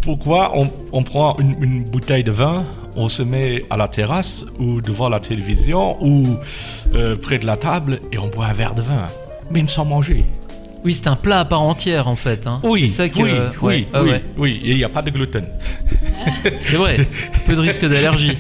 pourquoi 0.01 0.53
on, 0.57 0.71
on 0.93 1.03
prend 1.03 1.37
une, 1.39 1.57
une 1.63 1.85
bouteille 1.85 2.25
de 2.25 2.31
vin, 2.31 2.65
on 2.97 3.09
se 3.09 3.23
met 3.23 3.65
à 3.71 3.77
la 3.77 3.89
terrasse 3.89 4.47
ou 4.59 4.81
devant 4.81 5.09
la 5.09 5.21
télévision 5.21 5.97
ou 6.03 6.37
euh, 6.95 7.17
près 7.17 7.39
de 7.39 7.47
la 7.47 7.57
table 7.57 8.01
et 8.13 8.19
on 8.19 8.29
boit 8.29 8.47
un 8.47 8.53
verre 8.53 8.75
de 8.75 8.83
vin, 8.83 9.09
même 9.51 9.69
sans 9.69 9.85
manger? 9.85 10.25
Oui, 10.83 10.95
c'est 10.95 11.09
un 11.09 11.17
plat 11.17 11.41
à 11.41 11.45
part 11.45 11.61
entière 11.61 12.09
en 12.09 12.17
fait. 12.17 12.47
hein. 12.47 12.61
Oui, 12.63 12.89
c'est 12.89 12.95
ça 13.03 13.09
que. 13.11 13.21
oui, 13.23 13.31
euh, 13.31 13.51
oui, 13.61 13.67
ouais, 13.69 13.89
ah 13.93 14.03
oui, 14.03 14.11
ouais. 14.13 14.25
oui, 14.39 14.61
et 14.65 14.71
il 14.71 14.77
n'y 14.79 14.85
a 14.85 14.89
pas 14.89 15.03
de 15.03 15.11
gluten. 15.11 15.45
C'est 16.63 16.77
vrai. 16.77 17.07
Peu 17.45 17.55
de 17.55 17.61
risque 17.61 17.85
d'allergie. 17.87 18.39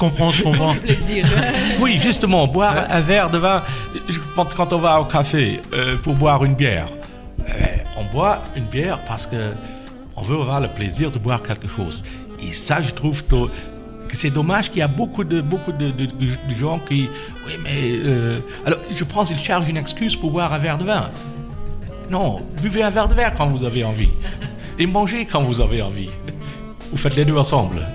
Je 0.00 0.06
comprends, 0.08 0.30
je 0.30 0.42
comprends. 0.42 0.74
Plaisir. 0.76 1.26
Oui, 1.80 1.98
justement, 2.00 2.46
boire 2.46 2.86
un 2.90 3.00
verre 3.00 3.28
de 3.28 3.36
vin, 3.38 3.62
quand 4.56 4.72
on 4.72 4.78
va 4.78 5.00
au 5.00 5.04
café 5.04 5.60
euh, 5.74 5.96
pour 5.98 6.14
boire 6.14 6.42
une 6.44 6.54
bière, 6.54 6.86
euh, 7.48 7.52
on 7.98 8.04
boit 8.14 8.38
une 8.56 8.64
bière 8.64 8.98
parce 9.06 9.26
que 9.26 9.52
on 10.16 10.22
veut 10.22 10.36
avoir 10.36 10.60
le 10.60 10.68
plaisir 10.68 11.10
de 11.10 11.18
boire 11.18 11.42
quelque 11.42 11.68
chose. 11.68 12.02
Et 12.42 12.52
ça, 12.52 12.80
je 12.80 12.90
trouve 12.92 13.22
que, 13.24 13.36
c'est 14.12 14.30
dommage 14.30 14.70
qu'il 14.70 14.78
y 14.78 14.82
a 14.82 14.88
beaucoup 14.88 15.22
de, 15.24 15.40
beaucoup 15.42 15.72
de, 15.72 15.90
de- 15.90 16.06
de 16.06 16.54
gens 16.58 16.78
qui... 16.78 17.08
Oui, 17.46 17.52
mais... 17.62 17.92
euh, 18.04 18.38
alors, 18.66 18.78
je 18.90 19.04
pense 19.04 19.28
qu'ils 19.28 19.38
cherchent 19.38 19.68
une 19.68 19.76
excuse 19.76 20.16
pour 20.16 20.30
boire 20.30 20.52
un 20.52 20.58
verre 20.58 20.78
de 20.78 20.84
vin. 20.84 21.10
Non, 22.10 22.40
buvez 22.62 22.82
un 22.82 22.90
verre 22.90 23.08
de 23.08 23.14
verre 23.14 23.34
quand 23.36 23.46
vous 23.48 23.64
avez 23.64 23.84
envie. 23.84 24.10
Et 24.78 24.86
mangez 24.86 25.26
quand 25.26 25.42
vous 25.42 25.60
avez 25.60 25.80
envie. 25.82 26.08
Vous 26.90 26.96
faites 26.98 27.16
les 27.16 27.24
deux 27.24 27.36
ensemble. 27.36 27.86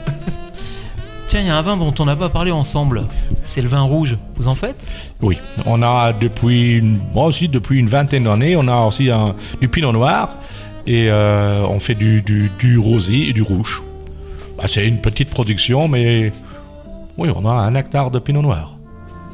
Tiens, 1.28 1.42
il 1.42 1.48
y 1.48 1.50
a 1.50 1.58
un 1.58 1.62
vin 1.62 1.76
dont 1.76 1.94
on 1.98 2.06
n'a 2.06 2.16
pas 2.16 2.30
parlé 2.30 2.52
ensemble. 2.52 3.04
C'est 3.44 3.62
le 3.62 3.68
vin 3.68 3.82
rouge. 3.82 4.16
Vous 4.36 4.48
en 4.48 4.54
faites? 4.54 4.88
Oui, 5.22 5.38
on 5.66 5.82
a 5.82 6.14
depuis, 6.14 6.74
une, 6.74 7.00
moi 7.14 7.26
aussi 7.26 7.50
depuis 7.50 7.80
une 7.80 7.88
vingtaine 7.88 8.26
d'années, 8.26 8.56
on 8.56 8.68
a 8.68 8.80
aussi 8.82 9.10
un, 9.10 9.36
du 9.60 9.68
pinot 9.68 9.92
noir 9.92 10.36
et 10.86 11.10
euh, 11.10 11.66
on 11.68 11.80
fait 11.80 11.96
du, 11.96 12.22
du, 12.22 12.52
du 12.60 12.78
rosé 12.78 13.30
et 13.30 13.34
du 13.34 13.42
rouge. 13.42 13.82
Bah, 14.58 14.66
c'est 14.68 14.88
une 14.88 15.02
petite 15.02 15.32
production, 15.32 15.88
mais 15.88 16.32
oui, 17.18 17.30
on 17.36 17.46
a 17.50 17.54
un 17.54 17.74
hectare 17.74 18.12
de 18.12 18.20
pinot 18.20 18.44
noir. 18.44 18.78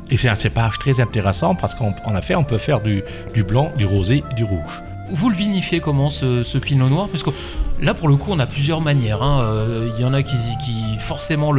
Et 0.10 0.18
c'est 0.18 0.30
un 0.30 0.36
cépage 0.36 0.80
très 0.80 1.00
intéressant 1.02 1.56
parce 1.56 1.76
qu'en 1.76 1.94
en 2.06 2.16
effet, 2.16 2.36
on 2.36 2.46
peut 2.46 2.58
faire 2.58 2.80
du, 2.80 3.04
du 3.34 3.44
blanc, 3.44 3.72
du 3.78 3.86
rosé 3.86 4.24
et 4.32 4.36
du 4.36 4.46
rouge. 4.46 4.82
Vous 5.14 5.30
le 5.30 5.36
vinifiez 5.36 5.82
comment 5.82 6.10
ce, 6.10 6.44
ce 6.44 6.58
pinot 6.58 6.88
noir? 6.88 7.10
Parce 7.10 7.24
que 7.24 7.32
là, 7.82 7.94
pour 7.94 8.08
le 8.08 8.16
coup, 8.16 8.32
on 8.32 8.40
a 8.40 8.46
plusieurs 8.46 8.82
manières. 8.82 9.22
hein. 9.22 9.42
Euh, 9.44 9.90
Il 9.98 10.02
y 10.02 10.06
en 10.06 10.14
a 10.14 10.24
qui, 10.24 10.36
qui 10.64 10.98
forcément 11.00 11.52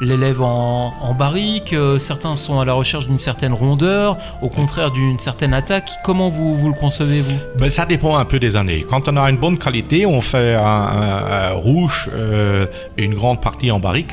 l'élèvent 0.00 0.42
en, 0.42 0.92
en 1.00 1.14
barrique. 1.14 1.72
euh, 1.72 1.98
certains 1.98 2.36
sont 2.36 2.60
à 2.60 2.64
la 2.64 2.72
recherche 2.72 3.06
d'une 3.06 3.18
certaine 3.18 3.52
rondeur, 3.52 4.16
au 4.42 4.48
contraire 4.48 4.90
d'une 4.90 5.18
certaine 5.18 5.52
attaque. 5.54 5.90
Comment 6.04 6.28
vous, 6.28 6.56
vous 6.56 6.68
le 6.68 6.74
concevez, 6.74 7.20
vous? 7.20 7.36
Ben, 7.58 7.68
ça 7.70 7.84
dépend 7.86 8.16
un 8.16 8.24
peu 8.24 8.38
des 8.38 8.56
années. 8.56 8.86
Quand 8.88 9.08
on 9.08 9.16
a 9.16 9.28
une 9.30 9.38
bonne 9.38 9.58
qualité, 9.58 10.06
on 10.06 10.20
fait 10.20 10.54
un, 10.54 11.52
rouge 11.52 12.10
euh, 12.14 12.66
une 12.96 13.14
grande 13.14 13.40
partie 13.40 13.70
en 13.70 13.78
barrique. 13.80 14.12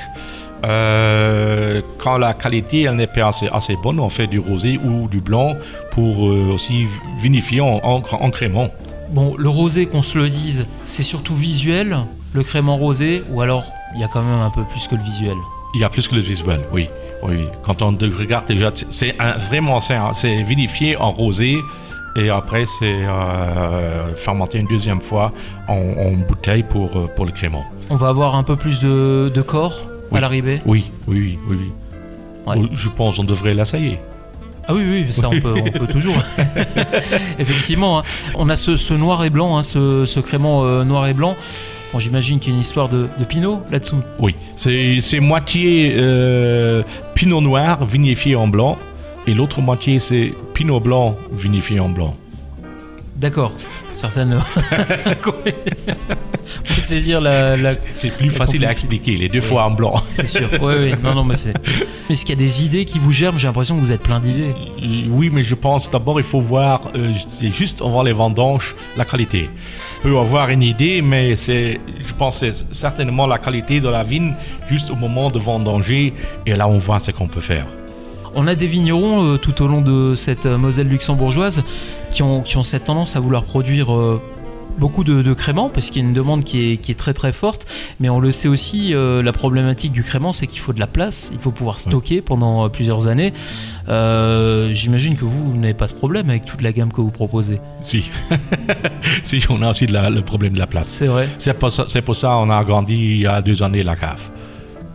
Euh, 0.65 1.81
quand 1.97 2.17
la 2.17 2.33
qualité 2.33 2.83
elle 2.83 2.95
n'est 2.95 3.07
pas 3.07 3.31
assez, 3.51 3.75
bonne, 3.83 3.99
on 3.99 4.07
fait 4.09 4.27
du 4.27 4.39
rosé 4.39 4.79
ou 4.83 5.09
du 5.09 5.19
blanc 5.19 5.55
pour 5.91 6.19
aussi 6.19 6.87
vinifier 7.21 7.59
en, 7.61 7.81
en, 7.83 8.01
en 8.01 8.31
crémant. 8.31 8.69
Bon, 9.13 9.35
le 9.37 9.47
rosé, 9.49 9.85
qu'on 9.85 10.01
se 10.01 10.17
le 10.17 10.27
dise, 10.27 10.65
c'est 10.83 11.03
surtout 11.03 11.35
visuel, 11.35 11.97
le 12.33 12.43
crément 12.43 12.77
rosé, 12.77 13.23
ou 13.31 13.41
alors 13.41 13.63
il 13.95 14.01
y 14.01 14.03
a 14.03 14.07
quand 14.07 14.23
même 14.23 14.41
un 14.41 14.49
peu 14.49 14.63
plus 14.63 14.87
que 14.87 14.95
le 14.95 15.03
visuel 15.03 15.37
Il 15.75 15.81
y 15.81 15.83
a 15.83 15.89
plus 15.89 16.07
que 16.07 16.15
le 16.15 16.21
visuel, 16.21 16.61
oui. 16.71 16.89
oui. 17.21 17.45
Quand 17.63 17.83
on 17.83 17.91
de- 17.91 18.11
regarde 18.11 18.47
déjà, 18.47 18.71
c'est 18.89 19.15
un- 19.19 19.37
vraiment 19.37 19.79
c'est 19.79 20.41
vinifié 20.43 20.97
en 20.97 21.11
rosé 21.11 21.59
et 22.15 22.29
après 22.29 22.65
c'est 22.65 22.85
euh, 23.05 24.13
fermenté 24.15 24.57
une 24.57 24.67
deuxième 24.67 24.99
fois 25.01 25.31
en, 25.67 25.73
en 25.75 26.11
bouteille 26.27 26.63
pour, 26.63 26.95
euh, 26.97 27.07
pour 27.15 27.25
le 27.25 27.31
crément. 27.31 27.63
On 27.91 27.95
va 27.97 28.07
avoir 28.09 28.33
un 28.35 28.43
peu 28.43 28.55
plus 28.55 28.79
de, 28.81 29.31
de 29.33 29.41
corps 29.43 29.77
à 30.11 30.19
l'arrivée? 30.19 30.59
Oui, 30.65 30.91
oui, 31.07 31.19
oui, 31.19 31.39
oui. 31.49 31.57
oui. 31.59 31.71
Ouais. 32.61 32.69
Je 32.73 32.89
pense 32.89 33.17
qu'on 33.17 33.23
devrait 33.23 33.53
l'essayer. 33.53 33.99
Ah 34.67 34.73
oui, 34.73 34.83
oui, 34.85 35.05
ça 35.11 35.29
on 35.29 35.39
peut, 35.39 35.53
on 35.57 35.71
peut 35.71 35.87
toujours. 35.87 36.15
Effectivement, 37.39 37.99
hein. 37.99 38.03
on 38.35 38.49
a 38.49 38.55
ce, 38.55 38.77
ce 38.77 38.93
noir 38.93 39.23
et 39.25 39.29
blanc, 39.29 39.57
hein, 39.57 39.63
ce, 39.63 40.05
ce 40.05 40.19
crément 40.19 40.63
euh, 40.63 40.83
noir 40.83 41.07
et 41.07 41.13
blanc. 41.13 41.35
Bon, 41.91 41.99
j'imagine 41.99 42.39
qu'il 42.39 42.51
y 42.51 42.53
a 42.53 42.55
une 42.55 42.61
histoire 42.61 42.89
de, 42.89 43.07
de 43.19 43.25
Pinot 43.25 43.61
là-dessous. 43.71 44.01
Oui, 44.19 44.35
c'est 44.55 44.99
c'est 45.01 45.19
moitié 45.19 45.93
euh, 45.95 46.81
pinot 47.13 47.41
noir 47.41 47.85
vinifié 47.85 48.35
en 48.35 48.47
blanc 48.47 48.79
et 49.27 49.33
l'autre 49.33 49.61
moitié 49.61 49.99
c'est 49.99 50.33
pinot 50.53 50.79
blanc 50.79 51.15
vinifié 51.31 51.79
en 51.79 51.89
blanc. 51.89 52.15
D'accord. 53.17 53.51
Certaines. 53.95 54.39
Pour 56.67 56.77
saisir 56.79 57.21
la. 57.21 57.55
la- 57.57 57.73
C'est 57.95 58.11
plus 58.15 58.27
La 58.27 58.33
facile 58.33 58.65
à 58.65 58.71
expliquer, 58.71 59.15
les 59.15 59.29
deux 59.29 59.41
fois 59.41 59.65
en 59.65 59.71
blanc. 59.71 59.95
C'est 60.11 60.27
sûr. 60.27 60.49
Oui, 60.61 60.73
oui. 60.79 60.93
Non, 61.03 61.13
non, 61.15 61.23
mais 61.23 61.35
c'est. 61.35 61.53
Mais 62.09 62.13
est-ce 62.13 62.25
qu'il 62.25 62.35
y 62.37 62.41
a 62.41 62.43
des 62.43 62.65
idées 62.65 62.85
qui 62.85 62.99
vous 62.99 63.11
germent? 63.11 63.39
J'ai 63.39 63.47
l'impression 63.47 63.75
que 63.75 63.79
vous 63.81 63.91
êtes 63.91 64.01
plein 64.03 64.19
d'idées. 64.19 64.53
Oui, 65.09 65.29
mais 65.31 65.43
je 65.43 65.55
pense 65.55 65.89
d'abord 65.89 66.19
il 66.19 66.25
faut 66.25 66.41
voir, 66.41 66.81
euh, 66.95 67.11
c'est 67.27 67.51
juste 67.51 67.81
avant 67.81 68.03
les 68.03 68.13
vendanges, 68.13 68.75
la 68.97 69.05
qualité. 69.05 69.49
On 69.99 70.09
peut 70.09 70.17
avoir 70.17 70.49
une 70.49 70.61
idée, 70.63 71.01
mais 71.01 71.35
c'est, 71.35 71.79
je 71.99 72.13
pense 72.13 72.39
c'est 72.39 72.73
certainement 72.73 73.25
la 73.27 73.37
qualité 73.37 73.79
de 73.79 73.87
la 73.89 74.03
vigne 74.03 74.33
juste 74.69 74.89
au 74.89 74.95
moment 74.95 75.29
de 75.31 75.39
vendanger 75.39 76.13
et 76.45 76.55
là 76.55 76.67
on 76.67 76.77
voit 76.77 76.99
ce 76.99 77.11
qu'on 77.11 77.27
peut 77.27 77.41
faire. 77.41 77.65
On 78.35 78.47
a 78.47 78.55
des 78.55 78.67
vignerons 78.67 79.23
euh, 79.33 79.37
tout 79.37 79.61
au 79.61 79.67
long 79.67 79.81
de 79.81 80.15
cette 80.15 80.45
euh, 80.47 80.57
Moselle 80.57 80.87
luxembourgeoise 80.87 81.63
qui 82.11 82.23
ont, 82.23 82.41
qui 82.41 82.57
ont 82.57 82.63
cette 82.63 82.85
tendance 82.85 83.15
à 83.15 83.19
vouloir 83.19 83.43
produire 83.43 83.93
euh, 83.93 84.19
beaucoup 84.77 85.03
de, 85.03 85.21
de 85.21 85.33
créments 85.33 85.69
parce 85.69 85.89
qu'il 85.89 86.01
y 86.01 86.05
a 86.05 86.07
une 86.07 86.13
demande 86.13 86.43
qui 86.43 86.71
est, 86.73 86.77
qui 86.77 86.91
est 86.91 86.95
très 86.95 87.13
très 87.13 87.31
forte. 87.31 87.65
Mais 87.99 88.09
on 88.09 88.19
le 88.19 88.31
sait 88.31 88.47
aussi, 88.47 88.93
euh, 88.93 89.21
la 89.23 89.31
problématique 89.33 89.91
du 89.91 90.03
crément, 90.03 90.33
c'est 90.33 90.47
qu'il 90.47 90.59
faut 90.59 90.73
de 90.73 90.79
la 90.79 90.87
place, 90.87 91.29
il 91.33 91.39
faut 91.39 91.51
pouvoir 91.51 91.79
stocker 91.79 92.21
pendant 92.21 92.65
euh, 92.65 92.69
plusieurs 92.69 93.07
années. 93.07 93.33
Euh, 93.89 94.71
J'imagine 94.73 95.15
que 95.15 95.25
vous, 95.25 95.45
vous 95.51 95.57
n'avez 95.57 95.73
pas 95.73 95.87
ce 95.87 95.93
problème 95.93 96.29
avec 96.29 96.45
toute 96.45 96.61
la 96.61 96.71
gamme 96.71 96.91
que 96.91 97.01
vous 97.01 97.11
proposez. 97.11 97.59
Si. 97.81 98.09
si, 99.23 99.39
on 99.49 99.61
a 99.61 99.69
aussi 99.71 99.87
la- 99.87 100.09
le 100.09 100.21
problème 100.21 100.53
de 100.53 100.59
la 100.59 100.67
place. 100.67 100.89
C'est 100.89 101.07
vrai. 101.07 101.27
C'est 101.37 101.53
pour, 101.57 101.71
ça- 101.71 101.85
pour 102.05 102.15
ça 102.15 102.29
qu'on 102.29 102.49
a 102.49 102.57
agrandi 102.57 102.93
il 102.95 103.17
y 103.21 103.27
a 103.27 103.41
deux 103.41 103.61
années 103.63 103.83
la 103.83 103.95
cave. 103.95 104.29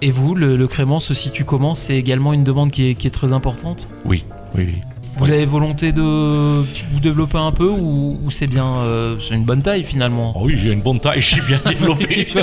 Et 0.00 0.10
vous, 0.10 0.34
le, 0.34 0.56
le 0.56 0.66
crément 0.68 1.00
se 1.00 1.12
situe 1.12 1.44
comment? 1.44 1.74
C'est 1.74 1.96
également 1.96 2.32
une 2.32 2.44
demande 2.44 2.70
qui 2.70 2.90
est, 2.90 2.94
qui 2.94 3.06
est 3.08 3.10
très 3.10 3.32
importante? 3.32 3.88
Oui, 4.04 4.24
oui, 4.54 4.64
oui. 4.68 4.80
Vous 5.18 5.30
avez 5.30 5.46
volonté 5.46 5.92
de 5.92 6.02
vous 6.02 7.00
développer 7.00 7.38
un 7.38 7.52
peu 7.52 7.68
ou, 7.68 8.18
ou 8.24 8.30
c'est 8.30 8.46
bien, 8.46 8.66
euh, 8.78 9.16
c'est 9.20 9.34
une 9.34 9.44
bonne 9.44 9.62
taille 9.62 9.84
finalement 9.84 10.32
Oh 10.36 10.42
oui, 10.44 10.54
j'ai 10.56 10.70
une 10.72 10.80
bonne 10.82 11.00
taille, 11.00 11.20
je 11.20 11.26
suis 11.34 11.42
bien 11.42 11.60
développé. 11.66 12.28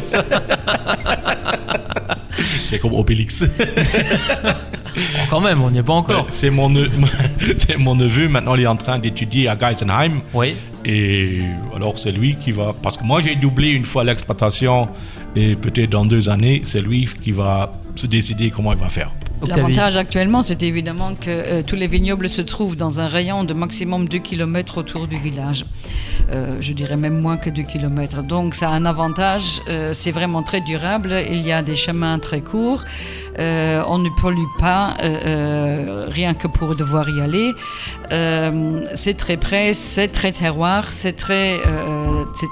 c'est 2.66 2.80
comme 2.80 2.94
Obélix. 2.94 3.46
Quand 5.30 5.42
même, 5.42 5.62
on 5.62 5.70
n'y 5.72 5.80
est 5.80 5.84
pas 5.84 5.94
encore. 5.94 6.26
C'est 6.30 6.50
mon, 6.50 6.70
ne- 6.70 6.88
c'est 7.58 7.78
mon 7.78 7.96
neveu, 7.96 8.28
maintenant 8.30 8.56
il 8.56 8.62
est 8.62 8.68
en 8.68 8.76
train 8.78 9.00
d'étudier 9.00 9.48
à 9.50 9.58
Geisenheim. 9.58 10.22
Oui. 10.34 10.56
Et 10.86 11.42
alors 11.76 11.98
c'est 11.98 12.12
lui 12.12 12.36
qui 12.36 12.52
va... 12.52 12.74
Parce 12.82 12.98
que 12.98 13.04
moi 13.04 13.20
j'ai 13.22 13.36
doublé 13.36 13.70
une 13.72 13.86
fois 13.86 14.04
l'exploitation 14.04 14.88
et 15.36 15.56
peut-être 15.56 15.90
dans 15.90 16.06
deux 16.06 16.30
années, 16.30 16.62
c'est 16.64 16.82
lui 16.82 17.10
qui 17.24 17.32
va 17.32 17.74
se 17.96 18.08
décider 18.08 18.52
comment 18.52 18.72
il 18.74 18.78
va 18.80 18.90
faire. 18.90 19.12
L'avantage 19.42 19.98
actuellement, 19.98 20.42
c'est 20.42 20.64
évidemment 20.64 21.14
que 21.16 21.30
euh, 21.30 21.64
tous 21.66 21.76
les 21.76 21.88
vignobles 21.88 22.30
se 22.30 22.42
trouvent 22.42 22.76
dans 22.76 23.00
un 23.00 23.08
rayon 23.08 23.44
de 23.44 23.54
maximum 23.54 24.08
2 24.08 24.20
km 24.20 24.78
autour 24.78 25.08
du 25.08 25.18
village. 25.18 25.66
Euh, 26.32 26.58
je 26.62 26.74
dirais 26.74 26.98
même 26.98 27.20
moins 27.20 27.38
que 27.38 27.50
2 27.50 27.64
km. 27.64 28.24
Donc 28.24 28.56
ça 28.56 28.70
a 28.70 28.74
un 28.74 28.86
avantage, 28.86 29.62
euh, 29.68 29.94
c'est 29.94 30.12
vraiment 30.12 30.44
très 30.44 30.62
durable. 30.62 31.16
Il 31.30 31.42
y 31.42 31.52
a 31.52 31.62
des 31.62 31.76
chemins 31.76 32.20
très 32.20 32.42
courts. 32.42 32.84
On 33.38 33.98
ne 33.98 34.10
pollue 34.22 34.52
pas 34.60 34.96
rien 36.10 36.34
que 36.34 36.48
pour 36.48 36.76
devoir 36.76 37.10
y 37.10 37.22
aller. 37.22 37.52
C'est 38.96 39.18
très 39.18 39.36
près, 39.36 39.74
c'est 39.74 40.08
très 40.08 40.32
terroir, 40.32 40.94
c'est 40.94 41.18
très, 41.18 41.60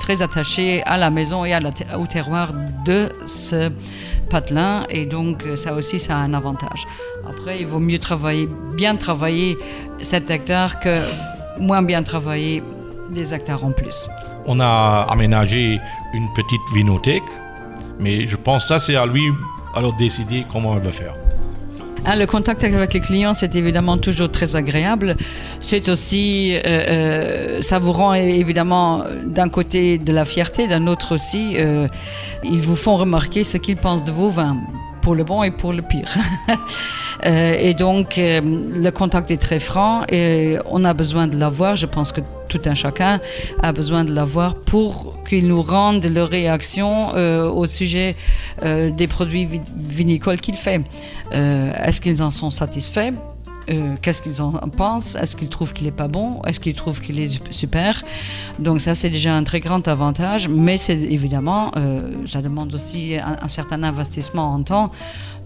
très 0.02 0.22
attaché 0.22 0.84
à 0.84 0.98
la 0.98 1.10
maison 1.10 1.46
et 1.46 1.54
à 1.54 1.62
au 1.98 2.06
terroir 2.06 2.52
de 2.86 3.10
ce 3.26 3.72
et 4.90 5.06
donc 5.06 5.46
euh, 5.46 5.56
ça 5.56 5.74
aussi 5.74 6.00
ça 6.00 6.18
a 6.18 6.22
un 6.22 6.34
avantage. 6.34 6.86
Après 7.28 7.60
il 7.60 7.68
vaut 7.68 7.80
mieux 7.80 8.00
travailler 8.00 8.50
bien 8.76 8.96
travailler 8.96 9.58
7 10.02 10.30
hectares 10.30 10.80
que 10.80 11.02
moins 11.60 11.84
bien 11.84 12.04
travailler 12.04 12.64
des 13.12 13.34
hectares 13.34 13.64
en 13.64 13.72
plus. 13.72 14.10
On 14.46 14.60
a 14.60 15.06
aménagé 15.10 15.80
une 16.14 16.28
petite 16.34 16.62
vinothèque, 16.74 17.24
mais 18.00 18.28
je 18.28 18.36
pense 18.36 18.64
que 18.64 18.68
ça 18.70 18.80
c'est 18.80 18.96
à 18.96 19.06
lui 19.06 19.24
alors 19.76 19.94
de 19.94 20.00
décider 20.00 20.46
comment 20.52 20.76
il 20.78 20.84
va 20.84 20.92
faire. 20.92 21.23
Hein, 22.06 22.18
le 22.18 22.26
contact 22.26 22.66
avec 22.66 22.94
les 22.94 23.00
clients, 23.00 23.34
c'est 23.34 23.56
évidemment 23.56 23.98
toujours 23.98 24.30
très 24.30 24.58
agréable. 24.58 25.16
C'est 25.62 25.88
aussi, 25.88 26.54
euh, 26.54 26.60
euh, 26.66 27.62
ça 27.62 27.80
vous 27.80 27.94
rend 27.94 28.14
évidemment 28.14 29.06
d'un 29.26 29.48
côté 29.48 29.98
de 30.00 30.12
la 30.12 30.26
fierté, 30.26 30.68
d'un 30.68 30.88
autre 30.88 31.16
aussi, 31.16 31.54
euh, 31.56 31.88
ils 32.44 32.60
vous 32.60 32.76
font 32.76 32.98
remarquer 32.98 33.46
ce 33.46 33.58
qu'ils 33.58 33.78
pensent 33.78 34.04
de 34.04 34.12
vos 34.12 34.28
vins, 34.28 34.58
pour 35.04 35.14
le 35.16 35.24
bon 35.24 35.44
et 35.44 35.52
pour 35.52 35.74
le 35.74 35.82
pire. 35.84 36.10
Euh, 37.26 37.56
et 37.58 37.74
donc, 37.74 38.18
euh, 38.18 38.42
le 38.44 38.90
contact 38.92 39.32
est 39.32 39.38
très 39.38 39.60
franc 39.60 40.02
et 40.12 40.58
on 40.70 40.84
a 40.84 40.94
besoin 40.94 41.26
de 41.28 41.38
l'avoir. 41.38 41.78
Je 41.78 41.86
pense 41.86 42.12
que 42.12 42.20
tout 42.50 42.60
un 42.66 42.74
chacun 42.74 43.22
a 43.62 43.72
besoin 43.72 44.04
de 44.04 44.14
l'avoir 44.14 44.56
pour 44.56 45.24
qu'ils 45.24 45.48
nous 45.48 45.62
rendent 45.62 46.04
leur 46.04 46.28
réaction 46.28 47.16
euh, 47.16 47.48
au 47.50 47.66
sujet 47.66 48.18
des 48.62 49.08
produits 49.08 49.46
vi- 49.46 49.62
vinicoles 49.78 50.42
qu'il 50.42 50.58
fait. 50.58 50.82
Euh, 51.34 51.72
Est-ce 51.86 52.02
qu'ils 52.02 52.22
en 52.22 52.32
sont 52.32 52.50
satisfaits? 52.50 53.14
Euh, 53.70 53.96
Qu'est-ce 54.02 54.22
qu'ils 54.22 54.42
en 54.42 54.52
pensent? 54.76 55.16
Est-ce 55.16 55.36
qu'ils 55.36 55.50
trouvent 55.50 55.74
qu'il 55.74 55.88
est 55.88 55.92
pas 55.92 56.08
bon? 56.08 56.42
Est-ce 56.44 56.60
qu'ils 56.60 56.74
trouvent 56.76 57.00
qu'il 57.00 57.20
est 57.20 57.28
sup- 57.28 57.52
super? 57.52 58.04
Donc 58.60 58.82
ça, 58.82 58.94
c'est 58.96 59.10
déjà 59.10 59.36
un 59.36 59.44
très 59.44 59.60
grand 59.62 59.88
avantage, 59.88 60.50
mais 60.50 60.78
c'est 60.78 61.00
évidemment, 61.00 61.72
euh, 61.78 62.02
ça 62.26 62.42
demande 62.42 62.74
aussi 62.74 63.16
un 63.18 63.48
certain 63.48 63.82
investissement 63.84 64.50
en 64.52 64.62
temps, 64.64 64.92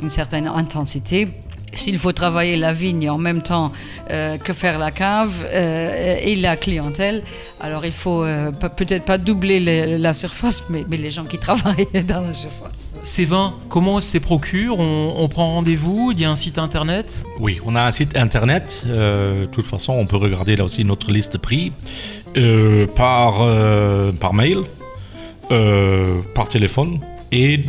une 0.01 0.09
certaine 0.09 0.47
intensité. 0.47 1.27
S'il 1.73 1.99
faut 1.99 2.11
travailler 2.13 2.57
la 2.57 2.73
vigne 2.73 3.09
en 3.09 3.17
même 3.17 3.41
temps 3.43 3.71
euh, 4.09 4.37
que 4.37 4.51
faire 4.53 4.79
la 4.79 4.89
cave 4.91 5.45
euh, 5.53 6.15
et 6.23 6.35
la 6.35 6.55
clientèle, 6.57 7.21
alors 7.59 7.85
il 7.85 7.91
faut 7.91 8.23
euh, 8.23 8.51
pe- 8.51 8.69
peut-être 8.69 9.03
pas 9.05 9.17
doubler 9.17 9.59
les- 9.59 9.97
la 9.97 10.13
surface, 10.13 10.63
mais, 10.69 10.85
mais 10.89 10.97
les 10.97 11.11
gens 11.11 11.25
qui 11.25 11.37
travaillent 11.47 11.87
dans 12.07 12.21
la 12.21 12.33
surface. 12.33 12.93
Ces 13.03 13.25
vins, 13.25 13.53
comment 13.69 13.95
on 13.95 13.99
se 13.99 14.13
les 14.13 14.19
procure? 14.19 14.79
On, 14.79 15.13
on 15.17 15.27
prend 15.29 15.47
rendez-vous? 15.53 16.11
Il 16.13 16.19
y 16.21 16.25
a 16.25 16.31
un 16.31 16.35
site 16.35 16.57
internet? 16.57 17.23
Oui, 17.39 17.59
on 17.65 17.75
a 17.75 17.83
un 17.83 17.91
site 17.91 18.17
internet. 18.17 18.83
euh, 18.87 19.41
de 19.41 19.45
toute 19.47 19.67
façon, 19.67 19.93
on 19.93 20.05
peut 20.07 20.17
regarder 20.17 20.55
là 20.55 20.63
aussi 20.63 20.83
notre 20.83 21.11
liste 21.11 21.33
de 21.33 21.37
prix 21.37 21.73
euh, 22.37 22.87
par, 22.87 23.37
euh, 23.41 24.11
par 24.13 24.33
mail, 24.33 24.59
euh, 25.51 26.21
par 26.33 26.49
téléphone 26.49 26.99
et 27.31 27.61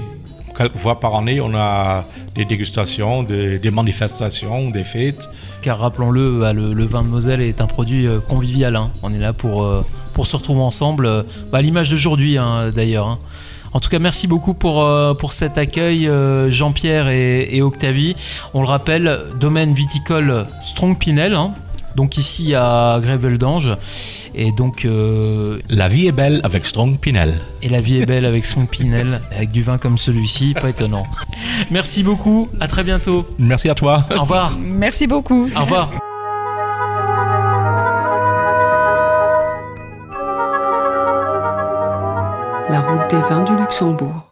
quelques 0.59 0.77
fois 0.77 0.99
par 0.99 1.14
année, 1.14 1.40
on 1.40 1.55
a 1.55 2.05
des 2.35 2.44
dégustations, 2.44 3.23
des, 3.23 3.71
manifestations, 3.71 4.71
des 4.71 4.83
fêtes. 4.83 5.29
Car 5.62 5.79
rappelons-le, 5.79 6.40
bah, 6.40 6.53
le, 6.53 6.85
vin 6.85 7.03
de 7.03 7.09
Moselle 7.09 7.40
est 7.40 7.61
un 7.61 7.66
produit 7.66 8.07
euh, 8.07 8.18
convivial. 8.18 8.75
hein. 8.75 8.90
On 9.03 9.14
est 9.14 9.18
là 9.18 9.33
pour, 9.33 9.62
euh, 9.62 9.85
pour 10.14 10.27
se 10.27 10.37
retrouver 10.37 10.61
ensemble, 10.61 11.07
euh, 11.07 11.23
bah, 11.53 11.59
à 11.59 11.62
l'image 11.62 11.90
d'aujourd'hui 11.90 12.38
hein, 12.38 12.71
d'ailleurs. 12.75 13.09
hein. 13.09 13.18
En 13.73 13.81
tout 13.81 13.90
cas, 13.90 13.99
merci 13.99 14.27
beaucoup 14.27 14.55
pour, 14.55 14.83
pour 15.18 15.35
cet 15.35 15.59
accueil, 15.59 16.11
Jean-Pierre 16.49 17.11
et, 17.11 17.61
Octavie. 17.61 18.16
On 18.55 18.62
le 18.62 18.66
rappelle, 18.66 19.21
domaine 19.38 19.75
viticole 19.75 20.47
Strong 20.62 20.97
Pinel, 20.99 21.37
donc 21.99 22.17
ici 22.17 22.55
à 22.55 23.01
Gréveldange. 23.03 23.71
Et 24.33 24.53
donc, 24.53 24.85
euh, 24.85 25.59
La 25.69 25.89
vie 25.89 26.07
est 26.07 26.13
belle 26.13 26.41
avec 26.45 26.65
Strong 26.65 26.97
Pinel. 27.01 27.35
et 27.61 27.69
la 27.69 27.81
vie 27.81 27.97
est 28.01 28.07
belle 28.07 28.25
avec 28.25 28.47
Strong 28.47 28.69
Pinel, 28.69 29.21
avec 29.33 29.51
du 29.51 29.63
vin 29.63 29.79
comme 29.79 29.99
celui-ci, 29.99 30.55
pas 30.55 30.69
étonnant. 30.71 31.05
Merci 31.73 32.05
beaucoup, 32.05 32.49
à 32.61 32.69
très 32.69 32.85
bientôt. 32.85 33.25
Merci 33.41 33.69
à 33.69 33.75
toi. 33.75 34.05
Au 34.17 34.21
revoir. 34.21 34.57
Merci 34.61 35.09
beaucoup. 35.09 35.51
Au 35.57 35.61
revoir. 35.63 35.91
La 42.71 42.81
route 42.81 43.11
des 43.11 43.21
vins 43.29 43.43
du 43.43 43.57
Luxembourg. 43.57 44.28